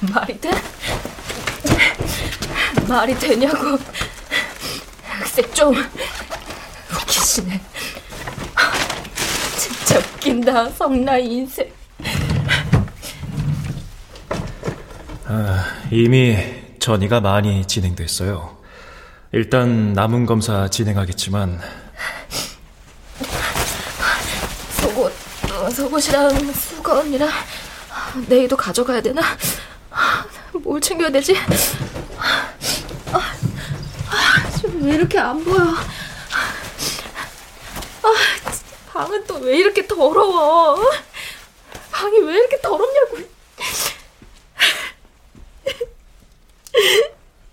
말이 0.00 0.40
돼? 0.40 0.50
말이 2.88 3.18
되냐고. 3.18 3.78
흑색 5.20 5.54
좀 5.54 5.74
웃기시네. 6.92 7.60
진짜 9.58 9.98
웃긴다, 9.98 10.70
성나이 10.70 11.26
인생. 11.26 11.70
아, 15.26 15.64
이미 15.90 16.36
전이가 16.78 17.20
많이 17.20 17.66
진행됐어요. 17.66 18.56
일단 19.32 19.92
남은 19.92 20.24
검사 20.24 20.68
진행하겠지만 20.70 21.60
속옷, 24.80 25.12
어, 25.52 25.70
속옷이랑 25.70 26.52
수건이랑 26.52 27.28
내일도 28.26 28.56
가져가야 28.56 29.02
되나? 29.02 29.20
뭘 30.62 30.80
챙겨야 30.80 31.10
되지? 31.10 31.34
아, 32.18 32.54
아, 33.12 33.32
왜 34.80 34.94
이렇게 34.94 35.18
안 35.18 35.42
보여? 35.44 35.62
아, 38.02 38.14
방은 38.92 39.24
또 39.26 39.38
왜 39.38 39.56
이렇게 39.58 39.86
더러워? 39.86 40.78
방이 41.90 42.18
왜 42.20 42.34
이렇게 42.34 42.60
더럽냐고. 42.60 43.18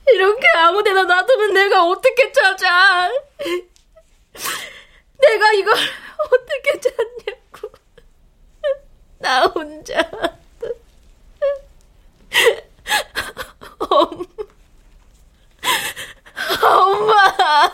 이렇게 0.07 0.47
아무 0.57 0.83
데나 0.83 1.05
내가 1.53 1.85
어떻게 1.85 2.31
찾아? 2.31 3.09
내가 5.19 5.51
이걸 5.53 5.73
어떻게 6.17 6.79
찾냐고. 6.79 7.71
나 9.19 9.45
혼자. 9.45 10.01
엄마. 16.61 17.71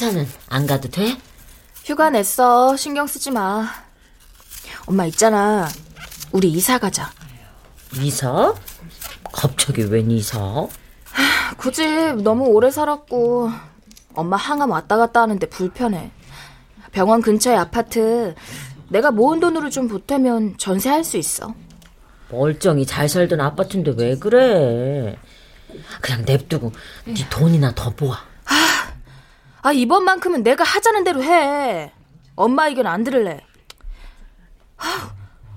회사는 0.00 0.26
안 0.48 0.66
가도 0.66 0.88
돼? 0.88 1.18
휴가 1.84 2.08
냈어. 2.08 2.74
신경 2.74 3.06
쓰지 3.06 3.30
마. 3.30 3.68
엄마 4.86 5.04
있잖아. 5.04 5.68
우리 6.32 6.50
이사 6.50 6.78
가자. 6.78 7.10
이사? 7.96 8.54
갑자기 9.30 9.82
웬 9.82 10.10
이사? 10.10 10.66
그집 11.58 12.22
너무 12.22 12.46
오래 12.46 12.70
살았고 12.70 13.50
엄마 14.14 14.36
항암 14.38 14.70
왔다 14.70 14.96
갔다 14.96 15.20
하는데 15.20 15.46
불편해. 15.46 16.10
병원 16.92 17.20
근처에 17.20 17.54
아파트 17.54 18.34
내가 18.88 19.10
모은 19.10 19.38
돈으로 19.38 19.68
좀 19.68 19.86
보태면 19.86 20.56
전세할 20.56 21.04
수 21.04 21.18
있어. 21.18 21.54
멀쩡히 22.30 22.86
잘 22.86 23.06
살던 23.06 23.38
아파트인데 23.38 23.92
왜 23.98 24.16
그래? 24.16 25.18
그냥 26.00 26.24
냅두고 26.24 26.72
네 27.04 27.28
돈이나 27.28 27.74
더 27.74 27.92
모아. 28.00 28.29
아 29.62 29.72
이번만큼은 29.72 30.42
내가 30.42 30.64
하자는 30.64 31.04
대로 31.04 31.22
해. 31.22 31.92
엄마 32.34 32.68
의견 32.68 32.86
안 32.86 33.04
들을래. 33.04 33.44
아, 34.78 35.12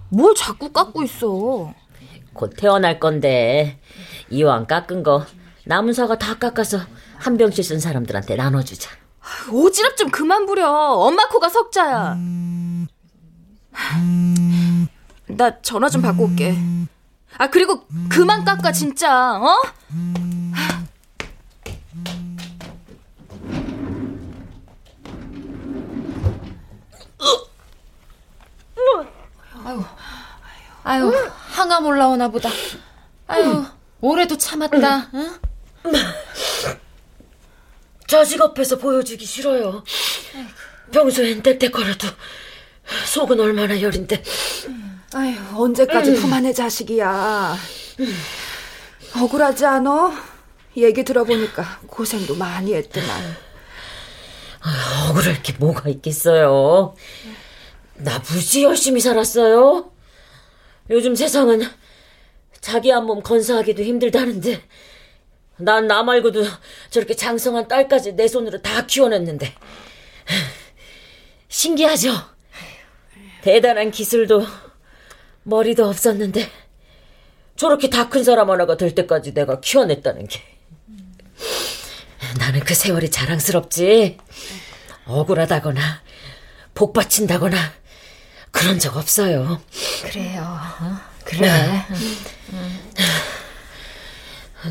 뭘 0.09 0.35
자꾸 0.35 0.71
깎고 0.71 1.03
있어. 1.03 1.73
곧 2.33 2.53
태어날 2.57 2.99
건데 2.99 3.79
이왕 4.29 4.65
깎은 4.67 5.03
거 5.03 5.25
남은 5.65 5.93
사과 5.93 6.17
다 6.17 6.33
깎아서 6.35 6.79
한 7.17 7.37
병씩 7.37 7.63
쓴 7.63 7.79
사람들한테 7.79 8.35
나눠주자. 8.35 8.89
오지랖 9.49 9.95
좀 9.95 10.09
그만 10.09 10.45
부려. 10.45 10.69
엄마 10.69 11.29
코가 11.29 11.47
석자야. 11.47 12.17
나 15.27 15.61
전화 15.61 15.87
좀 15.89 16.01
받고 16.01 16.25
올게. 16.25 16.57
아 17.37 17.47
그리고 17.47 17.85
그만 18.09 18.43
깎아 18.43 18.73
진짜. 18.73 19.39
어? 19.39 19.61
아유, 29.65 29.83
아유, 30.83 31.29
항암 31.51 31.85
올라오나 31.85 32.27
보다. 32.29 32.49
아유, 33.27 33.63
올해도 34.01 34.37
참았다. 34.37 35.09
응? 35.13 35.39
자식 38.07 38.41
앞에서 38.41 38.77
보여주기 38.77 39.25
싫어요. 39.25 39.83
평소엔 40.91 41.41
떽떽거려도 41.41 42.07
속은 43.07 43.39
얼마나 43.39 43.79
여린데. 43.81 44.23
아유, 45.13 45.35
언제까지 45.55 46.15
품 46.15 46.33
안의 46.33 46.53
자식이야. 46.53 47.55
억울하지 49.15 49.65
않아? 49.65 50.23
얘기 50.75 51.03
들어보니까 51.03 51.79
고생도 51.87 52.35
많이 52.35 52.73
했더만. 52.73 53.37
아, 54.61 55.07
억울할 55.09 55.41
게 55.43 55.53
뭐가 55.59 55.89
있겠어요. 55.89 56.95
나 57.95 58.19
무지 58.19 58.63
열심히 58.63 58.99
살았어요. 59.01 59.91
요즘 60.89 61.15
세상은 61.15 61.61
자기 62.59 62.89
한 62.91 63.05
몸 63.05 63.21
건사하기도 63.21 63.83
힘들다는데 63.83 64.61
난 65.57 65.87
나 65.87 66.03
말고도 66.03 66.43
저렇게 66.89 67.15
장성한 67.15 67.67
딸까지 67.67 68.13
내 68.13 68.27
손으로 68.27 68.61
다 68.61 68.85
키워냈는데 68.85 69.53
신기하죠? 71.47 72.11
대단한 73.41 73.91
기술도 73.91 74.45
머리도 75.43 75.87
없었는데 75.87 76.49
저렇게 77.55 77.89
다 77.89 78.09
큰 78.09 78.23
사람 78.23 78.49
하나가 78.49 78.77
될 78.77 78.95
때까지 78.95 79.33
내가 79.33 79.59
키워냈다는 79.59 80.27
게 80.27 80.41
나는 82.39 82.61
그 82.61 82.73
세월이 82.73 83.11
자랑스럽지 83.11 84.17
억울하다거나 85.05 86.01
복받친다거나 86.73 87.57
그런 88.53 88.77
적 88.79 88.95
없어요. 88.95 89.59
그래요. 90.03 90.41
어? 90.79 90.97
그래. 91.25 91.83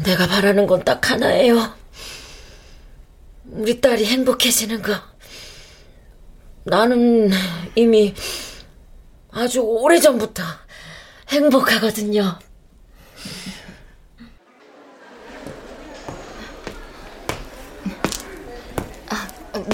내가 0.05 0.27
바라는 0.27 0.67
건 0.67 0.83
딱 0.85 1.11
하나예요. 1.11 1.75
우리 3.45 3.81
딸이 3.81 4.07
행복해지는 4.07 4.81
거. 4.83 4.95
나는 6.65 7.31
이미 7.75 8.15
아주 9.33 9.61
오래전부터 9.61 10.43
행복하거든요. 11.29 12.39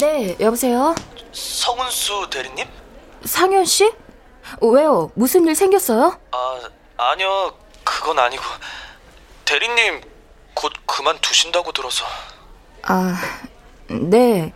네, 0.00 0.36
여보세요? 0.40 0.94
성은수 1.32 2.28
대리님? 2.30 2.66
상현 3.25 3.64
씨? 3.64 3.93
왜요? 4.62 5.11
무슨 5.14 5.47
일 5.47 5.55
생겼어요? 5.55 6.19
아, 6.33 6.61
아니요. 6.97 7.55
그건 7.85 8.19
아니고. 8.19 8.43
대리님, 9.45 10.01
곧 10.55 10.73
그만두신다고 10.87 11.73
들어서. 11.73 12.05
아, 12.83 13.14
네. 13.89 14.53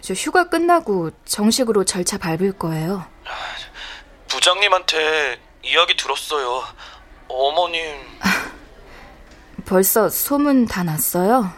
저 0.00 0.14
휴가 0.14 0.48
끝나고 0.48 1.10
정식으로 1.24 1.84
절차 1.84 2.18
밟을 2.18 2.52
거예요. 2.58 3.04
부장님한테 4.28 5.40
이야기 5.64 5.96
들었어요. 5.96 6.62
어머님. 7.28 7.82
벌써 9.66 10.08
소문 10.08 10.66
다 10.66 10.84
났어요? 10.84 11.50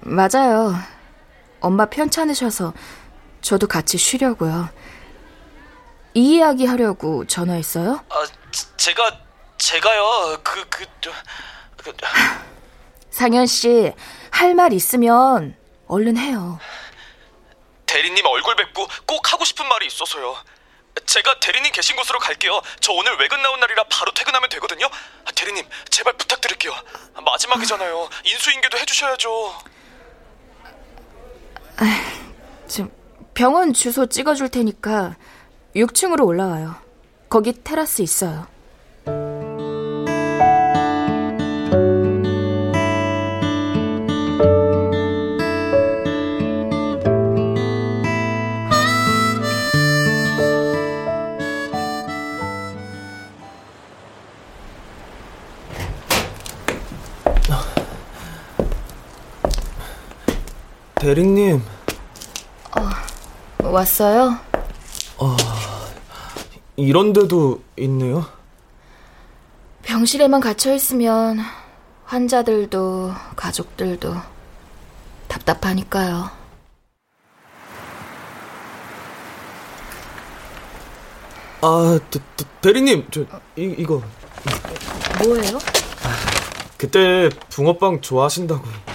맞아요. 0.00 0.74
엄마 1.60 1.86
편찮으셔서 1.86 2.72
저도 3.42 3.66
같이 3.66 3.98
쉬려고요. 3.98 4.70
이 6.14 6.36
이야기 6.36 6.66
하려고 6.66 7.26
전화했어요? 7.26 8.04
아, 8.08 8.26
제가 8.76 9.18
제가요. 9.58 10.38
그 10.42 10.68
그, 10.68 10.84
그, 11.02 11.12
그 11.82 11.92
상현 13.10 13.46
씨, 13.46 13.92
할 14.30 14.54
말 14.54 14.72
있으면 14.72 15.56
얼른 15.88 16.16
해요. 16.16 16.58
대리님 17.86 18.24
얼굴 18.24 18.56
뵙고 18.56 18.88
꼭 19.06 19.32
하고 19.32 19.44
싶은 19.44 19.66
말이 19.68 19.86
있어서요. 19.86 20.36
제가 21.06 21.40
대리님 21.40 21.72
계신 21.72 21.96
곳으로 21.96 22.18
갈게요. 22.18 22.60
저 22.80 22.92
오늘 22.92 23.16
외근 23.18 23.40
나온 23.42 23.58
날이라 23.60 23.84
바로 23.84 24.12
퇴근하면 24.12 24.48
되거든요. 24.50 24.88
대리님, 25.34 25.66
제발 25.90 26.12
부탁드릴게요. 26.14 26.72
마지막이잖아요. 27.24 28.08
인수인계도 28.24 28.78
해주셔야죠. 28.78 29.54
지금 32.68 32.90
병원 33.34 33.72
주소 33.72 34.06
찍어줄 34.06 34.50
테니까 34.50 35.16
6층으로 35.74 36.26
올라와요. 36.26 36.74
거기 37.28 37.52
테라스 37.52 38.02
있어요. 38.02 38.46
대리님. 61.02 61.60
왔어요? 63.72 64.38
어, 65.18 65.36
이런 66.76 67.12
데도 67.12 67.62
있네요. 67.78 68.26
병실에만 69.82 70.40
갇혀 70.40 70.74
있으면 70.74 71.38
환자들도 72.04 73.12
가족들도 73.34 74.14
답답하니까요. 75.28 76.30
아, 81.62 82.00
대, 82.10 82.20
대리님, 82.60 83.06
저 83.10 83.22
이, 83.56 83.74
이거 83.78 84.02
뭐예요? 85.24 85.56
아, 85.56 86.16
그때 86.76 87.30
붕어빵 87.48 88.00
좋아하신다고. 88.02 88.91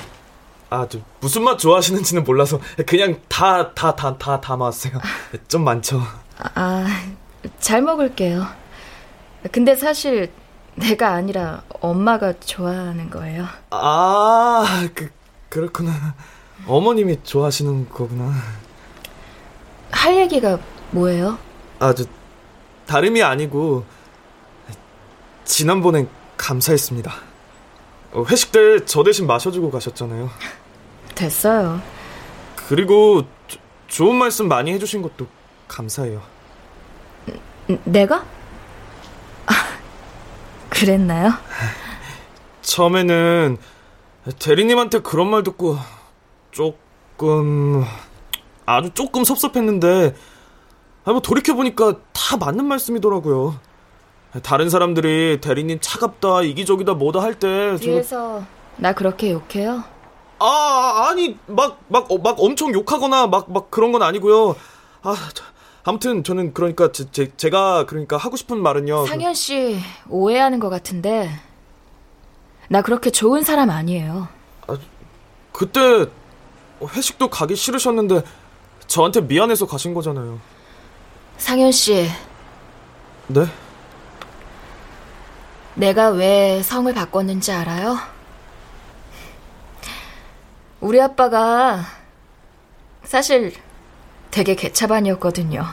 아, 0.70 0.88
저, 0.90 1.00
무슨 1.22 1.44
맛 1.44 1.58
좋아하시는지는 1.58 2.24
몰라서 2.24 2.60
그냥 2.86 3.22
다, 3.30 3.74
다, 3.74 3.96
다, 3.96 4.18
다 4.18 4.42
담아왔어요. 4.42 4.94
좀 5.48 5.64
많죠. 5.64 6.02
아, 6.56 6.86
잘 7.60 7.82
먹을게요. 7.82 8.46
근데 9.52 9.76
사실 9.76 10.32
내가 10.76 11.14
아니라 11.14 11.64
엄마가 11.80 12.34
좋아하는 12.40 13.10
거예요. 13.10 13.46
아, 13.70 14.88
그, 14.94 15.10
그렇구나. 15.50 16.16
어머님이 16.68 17.24
좋아하시는 17.24 17.90
거구나. 17.90 18.34
할 19.92 20.18
얘기가 20.18 20.60
뭐예요? 20.92 21.38
아, 21.80 21.94
저, 21.94 22.04
다름이 22.88 23.24
아니고, 23.24 23.86
지난번엔 25.46 26.10
감사했습니다. 26.36 27.27
어, 28.18 28.24
회식 28.24 28.52
때 28.52 28.80
저 28.86 29.04
대신 29.04 29.28
마셔주고 29.28 29.70
가셨잖아요. 29.70 30.28
됐어요. 31.14 31.80
그리고 32.56 33.22
조, 33.48 33.60
좋은 33.88 34.16
말씀 34.16 34.48
많이 34.48 34.72
해주신 34.74 35.04
것도 35.04 35.28
감사해요. 35.68 36.24
내가? 37.84 38.26
아, 39.46 39.54
그랬나요? 40.70 41.32
처음에는 42.64 43.58
대리님한테 44.40 45.00
그런 45.00 45.30
말 45.30 45.44
듣고 45.44 45.78
조금 46.50 47.86
아주 48.66 48.90
조금 48.96 49.24
섭섭했는데 49.24 50.16
아, 51.06 51.12
뭐 51.12 51.22
돌이켜 51.22 51.54
보니까 51.54 51.98
다 52.14 52.36
맞는 52.38 52.66
말씀이더라고요. 52.66 53.60
다른 54.44 54.70
사람들이 54.70 55.40
대리님 55.42 55.80
차갑다, 55.82 56.42
이기적이다, 56.44 56.94
뭐다 56.94 57.22
할 57.22 57.40
때. 57.40 57.76
뒤에서 57.78 58.44
나 58.76 58.94
그렇게 58.94 59.32
욕해요? 59.32 59.84
아, 60.40 61.08
아니, 61.10 61.38
막, 61.48 61.80
막, 61.88 62.12
어, 62.12 62.18
막 62.20 62.36
엄청 62.40 62.72
욕하거나 62.74 63.28
막, 63.28 63.52
막 63.52 63.72
그런 63.72 63.92
건 63.92 64.04
아니고요. 64.04 64.56
아, 65.02 65.16
저, 65.34 65.44
아무튼 65.84 66.24
저는 66.24 66.54
그러니까 66.54 66.92
제, 66.92 67.10
제, 67.12 67.32
제가 67.38 67.86
그러니까 67.86 68.18
하고 68.18 68.36
싶은 68.36 68.62
말은요. 68.62 69.08
상현 69.08 69.34
씨 69.34 69.80
오해하는 70.10 70.60
것 70.60 70.70
같은데 70.70 71.30
나 72.68 72.82
그렇게 72.82 73.10
좋은 73.10 73.44
사람 73.44 73.70
아니에요. 73.70 74.28
아, 74.68 74.78
그때 75.54 76.06
회식도 76.82 77.30
가기 77.30 77.56
싫으셨는데 77.56 78.22
저한테 78.88 79.22
미안해서 79.22 79.66
가신 79.66 79.94
거잖아요. 79.94 80.40
상현 81.38 81.72
씨. 81.72 82.10
네? 83.28 83.46
내가 85.78 86.10
왜 86.10 86.64
성을 86.64 86.92
바꿨는지 86.92 87.52
알아요? 87.52 88.00
우리 90.80 91.00
아빠가 91.00 91.82
사실 93.04 93.54
되게 94.32 94.56
개차반이었거든요. 94.56 95.64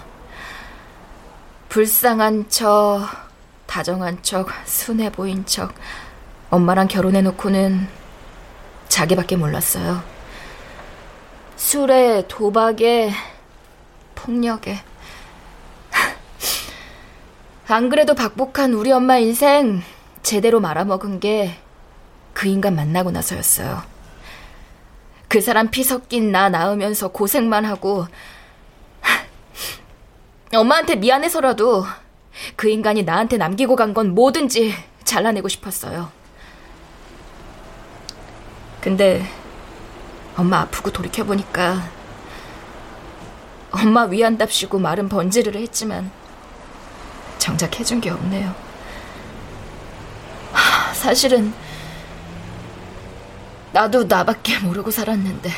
불쌍한 1.70 2.50
척, 2.50 3.08
다정한 3.64 4.22
척, 4.22 4.50
순해 4.66 5.10
보인 5.10 5.46
척, 5.46 5.72
엄마랑 6.50 6.86
결혼해놓고는 6.86 7.88
자기밖에 8.88 9.36
몰랐어요. 9.36 10.02
술에, 11.56 12.28
도박에, 12.28 13.10
폭력에. 14.14 14.80
안 17.68 17.88
그래도 17.88 18.14
박복한 18.14 18.74
우리 18.74 18.92
엄마 18.92 19.16
인생 19.16 19.82
제대로 20.24 20.58
말아먹은 20.58 21.20
게 21.20 21.64
그 22.34 22.48
인간 22.48 22.74
만나고 22.74 23.12
나서였어요. 23.12 23.82
그 25.28 25.40
사람 25.40 25.70
피 25.70 25.82
섞인 25.84 26.32
나 26.32 26.48
낳으면서 26.48 27.08
고생만 27.08 27.64
하고 27.64 28.06
엄마한테 30.52 30.96
미안해서라도 30.96 31.86
그 32.56 32.68
인간이 32.68 33.04
나한테 33.04 33.36
남기고 33.36 33.76
간 33.76 33.94
건 33.94 34.14
뭐든지 34.14 34.74
잘라내고 35.04 35.48
싶었어요. 35.48 36.10
근데 38.80 39.24
엄마 40.36 40.60
아프고 40.60 40.90
돌이켜보니까 40.90 41.88
엄마 43.70 44.02
위한답시고 44.02 44.78
말은 44.80 45.08
번지르르 45.08 45.58
했지만 45.58 46.10
정작 47.38 47.78
해준 47.78 48.00
게 48.00 48.10
없네요. 48.10 48.54
사실은 51.04 51.52
나도 53.72 54.04
나밖에 54.04 54.58
모르고 54.60 54.90
살았는데. 54.90 55.50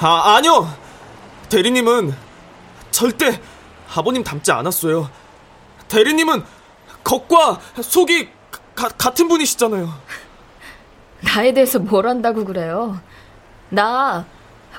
아, 0.00 0.34
아니요! 0.36 0.70
대리님은 1.48 2.14
절대 2.90 3.40
아버님 3.94 4.22
닮지 4.22 4.52
않았어요. 4.52 5.08
대리님은 5.88 6.44
겉과 7.04 7.58
속이 7.80 8.28
가, 8.74 8.88
같은 8.88 9.28
분이시잖아요. 9.28 9.90
나에 11.22 11.54
대해서 11.54 11.78
뭘 11.78 12.06
안다고 12.06 12.44
그래요? 12.44 13.00
나 13.70 14.26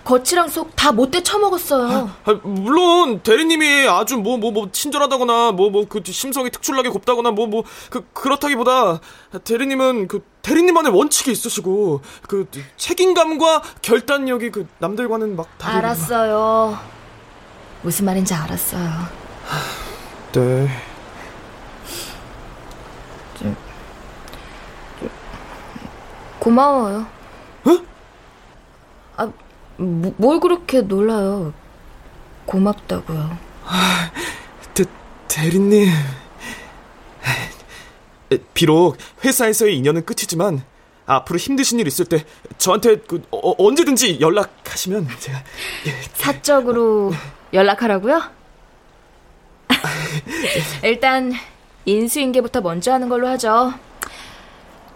겉이랑 0.10 0.48
속 0.50 0.72
다 0.76 0.92
못돼 0.92 1.22
처먹었어요. 1.22 2.10
아, 2.26 2.32
물론 2.44 3.22
대리님이 3.22 3.88
아주 3.88 4.18
뭐 4.18 4.38
뭐 4.38 4.50
뭐 4.52 4.70
친절하다거나 4.72 5.52
뭐 5.52 5.70
뭐 5.70 5.86
그 5.88 6.02
심성이 6.12 6.50
특출나게 6.50 6.90
곱다거나 6.90 7.30
뭐 7.32 7.46
뭐 7.48 7.64
그 7.92 8.04
그렇다기보다 8.14 9.00
대리님은 9.44 10.08
그 10.08 10.24
대리님만의 10.42 10.92
원칙이 10.96 11.32
있으시고 11.32 12.02
그 12.28 12.48
책임감과 12.78 13.62
결단력이 13.84 14.50
그 14.50 14.68
남들과는 14.80 15.36
막 15.36 15.48
다르. 15.60 15.78
알았어요. 15.78 16.78
무슨 17.84 18.06
말인지 18.06 18.34
알았어요. 18.34 18.90
네. 20.32 20.68
저, 23.38 23.46
저, 25.00 25.06
고마워요. 26.40 27.06
어? 29.80 29.82
아, 29.82 29.84
뭐, 29.84 30.14
뭘 30.18 30.40
그렇게 30.40 30.82
놀라요? 30.82 31.54
고맙다고요. 32.46 33.38
아, 33.66 34.12
대, 34.74 34.84
대리님. 35.28 35.90
비록 38.54 38.98
회사에서의 39.24 39.76
인연은 39.78 40.06
끝이지만 40.06 40.64
앞으로 41.06 41.40
힘드신 41.40 41.80
일 41.80 41.88
있을 41.88 42.06
때 42.06 42.26
저한테 42.60 42.98
그, 42.98 43.24
어, 43.32 43.56
언제든지 43.58 44.20
연락하시면 44.22 45.08
제가 45.20 45.44
사적으로 46.14 47.12
연락하라고요? 47.54 48.22
일단 50.84 51.34
인수인계부터 51.86 52.62
먼저 52.62 52.94
하는 52.94 53.10
걸로 53.10 53.28
하죠. 53.30 53.74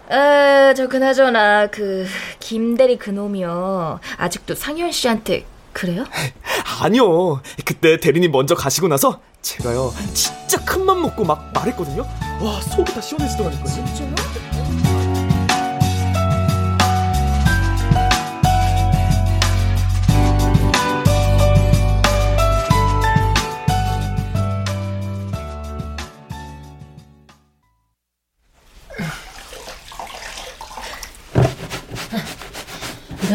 어, 0.08 0.74
저 0.76 0.86
그나저나 0.88 1.68
그 1.68 2.06
김대리 2.40 2.98
그놈이요. 2.98 4.00
아직도 4.16 4.54
상현 4.54 4.92
씨한테 4.92 5.44
그래요? 5.72 6.04
아니요. 6.82 7.40
그때 7.64 7.98
대리님 7.98 8.30
먼저 8.30 8.54
가시고 8.54 8.88
나서 8.88 9.20
제가요 9.42 9.92
진짜 10.14 10.62
큰 10.64 10.84
맘 10.84 11.00
먹고 11.02 11.24
막 11.24 11.50
말했거든요. 11.54 12.02
와 12.42 12.60
속이 12.60 12.92
다 12.92 13.00
시원해지더라고요. 13.00 13.64
진짜 13.64 14.04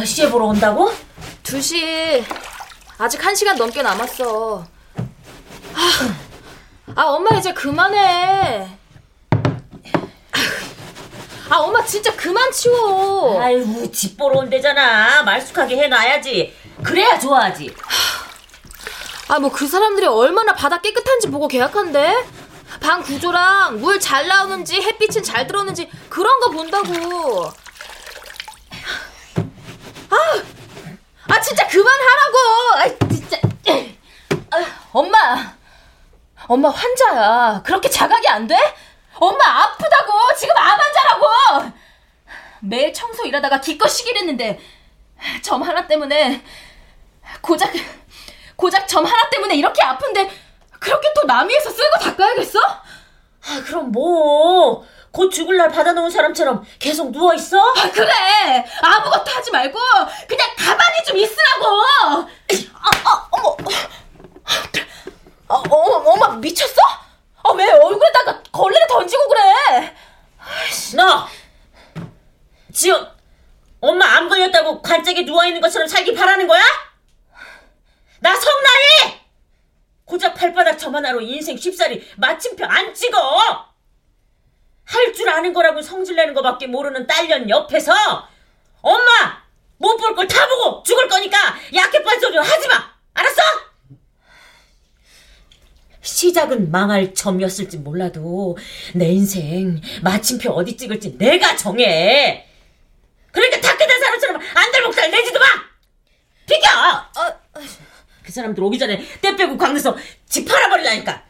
시에 0.09 0.29
보러 0.29 0.45
온다고? 0.45 0.91
2시. 1.43 2.23
아직 2.97 3.21
1시간 3.21 3.55
넘게 3.57 3.81
남았어. 3.81 4.65
아, 5.75 6.15
아, 6.95 7.01
엄마 7.03 7.37
이제 7.37 7.53
그만해. 7.53 8.67
아, 11.51 11.57
엄마 11.57 11.83
진짜 11.83 12.15
그만 12.15 12.51
치워. 12.51 13.41
아유, 13.41 13.89
집 13.91 14.17
보러 14.17 14.39
온대잖아. 14.39 15.23
말쑥하게 15.23 15.77
해놔야지. 15.77 16.53
그래야 16.83 17.17
좋아하지. 17.19 17.73
아, 19.29 19.39
뭐 19.39 19.51
그 19.51 19.67
사람들이 19.67 20.07
얼마나 20.07 20.53
바다 20.53 20.79
깨끗한지 20.81 21.29
보고 21.29 21.47
계약한대? 21.47 22.25
방 22.81 23.01
구조랑 23.03 23.79
물 23.79 23.99
잘 23.99 24.27
나오는지 24.27 24.81
햇빛은 24.81 25.23
잘 25.23 25.45
들어오는지 25.47 25.89
그런 26.09 26.39
거 26.39 26.49
본다고. 26.51 27.51
아, 30.11 30.15
아 31.29 31.39
진짜 31.41 31.67
그만하라고. 31.67 32.37
아 32.75 33.07
진짜. 33.09 33.37
아, 34.51 34.65
엄마, 34.91 35.55
엄마 36.47 36.69
환자야. 36.69 37.61
그렇게 37.63 37.89
자각이 37.89 38.27
안 38.27 38.47
돼? 38.47 38.57
엄마 39.15 39.43
아프다고. 39.63 40.11
지금 40.37 40.55
암 40.57 40.79
환자라고. 40.79 41.71
매일 42.61 42.91
청소 42.93 43.25
일하다가 43.25 43.61
기껏 43.61 43.87
쉬길 43.87 44.17
했는데 44.17 44.59
점 45.41 45.61
하나 45.63 45.87
때문에 45.87 46.43
고작 47.41 47.71
고작 48.55 48.87
점 48.87 49.05
하나 49.05 49.29
때문에 49.29 49.55
이렇게 49.55 49.81
아픈데 49.81 50.29
그렇게 50.79 51.07
또 51.15 51.25
남이에서 51.25 51.69
쓸고 51.69 51.99
닦아야겠어? 51.99 52.59
아, 52.59 53.63
그럼 53.65 53.91
뭐? 53.91 54.85
곧 55.11 55.29
죽을 55.31 55.57
날 55.57 55.69
받아놓은 55.69 56.09
사람처럼 56.09 56.63
계속 56.77 57.11
누워있어? 57.11 57.59
아, 57.59 57.91
그래! 57.91 58.65
아무것도 58.81 59.31
하지 59.31 59.51
말고, 59.51 59.79
그냥 60.27 60.47
가만히 60.57 61.03
좀 61.05 61.17
있으라고! 61.17 61.65
아, 62.03 62.27
아, 63.05 63.27
어머. 63.31 63.57
아, 65.47 65.53
어, 65.55 66.11
엄마 66.11 66.29
미쳤어? 66.35 66.81
아, 67.43 67.51
왜 67.53 67.71
얼굴에다가 67.71 68.43
걸레를 68.51 68.87
던지고 68.87 69.27
그래? 69.29 69.95
너! 70.95 71.27
지금, 72.71 73.07
엄마 73.81 74.05
암 74.17 74.29
걸렸다고 74.29 74.81
관짝에 74.81 75.23
누워있는 75.23 75.59
것처럼 75.61 75.87
살기 75.87 76.13
바라는 76.13 76.47
거야? 76.47 76.63
나 78.19 78.35
성나이! 78.35 79.19
고작 80.05 80.33
발바닥 80.33 80.77
점 80.77 80.95
하나로 80.95 81.21
인생 81.21 81.57
쉽사리 81.57 82.07
마침표 82.17 82.65
안 82.65 82.93
찍어! 82.93 83.68
할 84.89 85.13
줄 85.13 85.29
아는 85.29 85.53
거라고 85.53 85.81
성질내는 85.81 86.33
거밖에 86.33 86.65
모르는 86.67 87.05
딸년 87.05 87.47
옆에서 87.49 87.93
엄마! 88.81 89.43
못 89.77 89.97
볼 89.97 90.15
걸 90.15 90.27
다 90.27 90.47
보고 90.47 90.81
죽을 90.83 91.07
거니까 91.07 91.37
약해 91.75 92.01
빤 92.03 92.19
소리 92.19 92.37
하지 92.37 92.67
마! 92.67 92.91
알았어? 93.13 93.41
시작은 96.01 96.71
망할 96.71 97.13
점이었을지 97.13 97.77
몰라도 97.77 98.57
내 98.95 99.09
인생 99.09 99.79
마침표 100.01 100.49
어디 100.51 100.75
찍을지 100.75 101.17
내가 101.17 101.55
정해! 101.55 102.47
그러니까 103.31 103.61
다 103.61 103.77
끝난 103.77 103.99
사람처럼 103.99 104.41
안달복달 104.55 105.11
내지도 105.11 105.39
마! 105.39 105.45
비켜! 106.47 106.67
어, 107.21 107.61
그 108.23 108.31
사람들 108.31 108.63
오기 108.63 108.79
전에 108.79 109.03
떼 109.21 109.35
빼고 109.35 109.55
광내서 109.57 109.95
집 110.27 110.47
팔아버리라니까. 110.47 111.23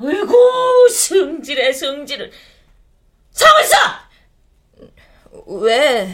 어이구 0.00 0.88
승질에 0.90 1.72
승질을. 1.72 2.30
성은서! 3.32 3.76
왜? 5.48 6.06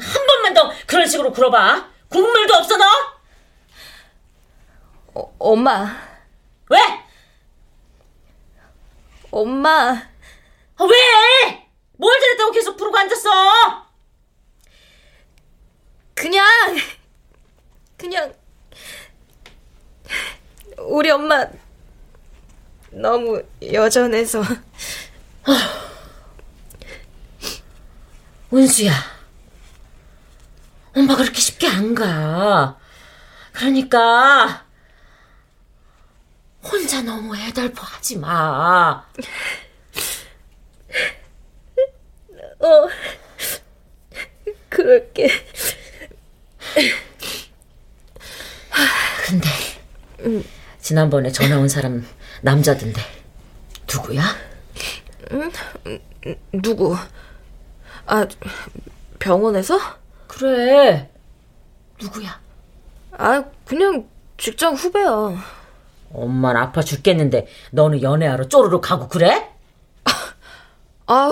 한 0.00 0.26
번만 0.26 0.54
더 0.54 0.72
그런 0.86 1.06
식으로 1.06 1.32
굴어봐. 1.32 1.88
국물도 2.08 2.54
없어 2.54 2.76
너? 2.76 2.84
어, 5.14 5.34
엄마. 5.38 5.96
왜? 6.70 6.78
엄마. 9.32 9.90
아, 10.76 10.84
왜? 10.84 11.68
뭘 11.96 12.20
잘했다고 12.20 12.52
계속 12.52 12.76
부르고 12.76 12.96
앉았어? 12.96 13.88
그냥 16.14 16.44
그냥 17.96 18.32
우리 20.78 21.10
엄마 21.10 21.44
너무 22.90 23.42
여전해서 23.72 24.42
은수야 28.52 28.92
엄마 30.96 31.14
그렇게 31.16 31.40
쉽게 31.40 31.66
안 31.68 31.94
가. 31.94 32.76
그러니까 33.52 34.64
혼자 36.62 37.02
너무 37.02 37.36
애달퍼 37.36 37.82
하지 37.82 38.18
마. 38.18 39.04
어 42.60 42.88
그럴게. 44.68 45.28
근데 49.26 49.48
지난번에 50.80 51.30
전화 51.30 51.58
온 51.58 51.68
사람 51.68 52.06
남자던데 52.42 53.00
누구야? 53.92 54.22
응? 55.32 55.50
누구? 56.52 56.96
아 58.08 58.26
병원에서? 59.18 59.78
그래 60.26 61.10
누구야? 62.00 62.40
아 63.12 63.44
그냥 63.66 64.08
직장 64.38 64.74
후배야. 64.74 65.36
엄마는 66.14 66.60
아파 66.60 66.80
죽겠는데 66.80 67.46
너는 67.72 68.00
연애하러 68.02 68.48
쪼르르 68.48 68.80
가고 68.80 69.08
그래? 69.08 69.50
아 71.06 71.30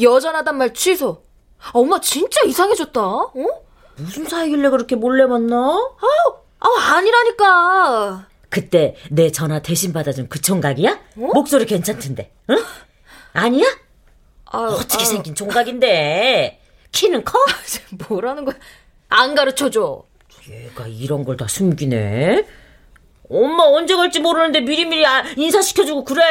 여전하단 0.00 0.56
말 0.56 0.72
취소. 0.72 1.22
아, 1.60 1.70
엄마 1.74 2.00
진짜 2.00 2.40
이상해졌다. 2.46 3.00
어? 3.00 3.32
무슨 3.96 4.24
사이길래 4.26 4.70
그렇게 4.70 4.96
몰래 4.96 5.26
만나? 5.26 5.56
아우, 5.56 6.36
아우 6.60 6.76
아니라니까. 6.96 8.26
그때 8.48 8.96
내 9.10 9.30
전화 9.30 9.60
대신 9.60 9.92
받아준 9.92 10.28
그 10.28 10.40
총각이야? 10.40 10.92
어? 10.92 11.30
목소리 11.34 11.66
괜찮던데, 11.66 12.32
응? 12.50 12.64
아니야? 13.32 13.66
아유, 14.54 14.74
어떻게 14.74 14.98
아유. 15.04 15.06
생긴 15.06 15.34
총각인데? 15.34 16.60
키는 16.92 17.24
커? 17.24 17.38
뭐라는 18.08 18.44
거야? 18.44 18.54
안 19.08 19.34
가르쳐줘. 19.34 20.04
얘가 20.48 20.86
이런 20.86 21.24
걸 21.24 21.36
다 21.36 21.46
숨기네. 21.48 22.46
엄마 23.30 23.64
언제 23.64 23.96
갈지 23.96 24.20
모르는데 24.20 24.60
미리미리 24.60 25.04
아, 25.06 25.24
인사시켜주고 25.36 26.04
그래. 26.04 26.22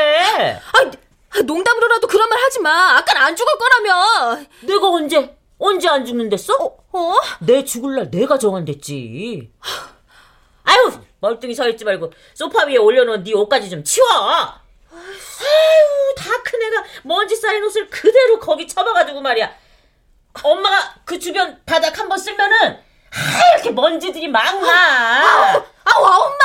아, 0.73 1.41
농담으로라도 1.43 2.07
그런 2.07 2.29
말 2.29 2.39
하지 2.39 2.59
마. 2.59 2.97
아깐 2.97 3.17
안 3.17 3.35
죽을 3.35 3.51
거라며. 3.57 4.45
내가 4.61 4.89
언제 4.89 5.35
언제 5.57 5.87
안 5.89 6.05
죽는댔어? 6.05 6.53
어? 6.53 6.77
어? 6.91 7.15
내 7.39 7.63
죽을 7.63 7.95
날 7.95 8.11
내가 8.11 8.37
정한댔지. 8.37 9.51
아유 10.65 10.91
멀뚱히 11.19 11.55
서 11.55 11.67
있지 11.69 11.83
말고 11.83 12.11
소파 12.33 12.65
위에 12.65 12.77
올려놓은 12.77 13.23
네 13.23 13.33
옷까지 13.33 13.69
좀 13.69 13.83
치워. 13.83 14.05
아유 14.93 16.15
다 16.17 16.43
큰 16.43 16.61
애가 16.61 16.83
먼지 17.03 17.35
쌓인 17.35 17.63
옷을 17.63 17.89
그대로 17.89 18.39
거기 18.39 18.67
쳐박아두고 18.67 19.21
말이야. 19.21 19.51
엄마가 20.43 20.95
그 21.05 21.17
주변 21.19 21.61
바닥 21.65 21.97
한번 21.97 22.17
쓸면은 22.17 22.79
하얗게 23.11 23.71
먼지들이 23.71 24.27
막 24.27 24.59
나. 24.61 25.55
아우 25.85 26.03
엄마. 26.03 26.43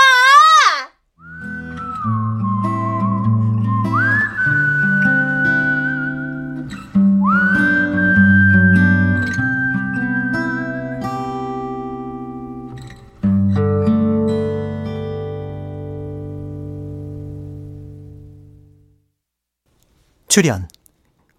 출연 20.39 20.68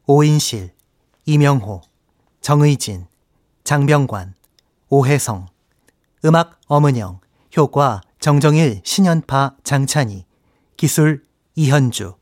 오인실, 0.07 0.73
이명호, 1.25 1.83
정의진, 2.41 3.05
장병관, 3.63 4.33
오혜성 4.89 5.47
음악 6.25 6.59
엄은영, 6.67 7.21
효과 7.55 8.01
정정일, 8.19 8.81
신연파, 8.83 9.55
장찬희 9.63 10.25
기술 10.75 11.23
이현주. 11.55 12.15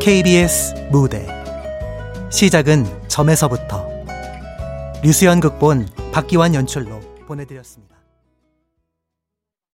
KBS 0.00 0.88
무대 0.90 1.31
시작은 2.32 3.08
점에서부터 3.08 3.86
류수연 5.04 5.40
극본 5.40 5.86
박기환 6.12 6.54
연출로 6.54 6.98
보내드렸습니다. 7.26 7.91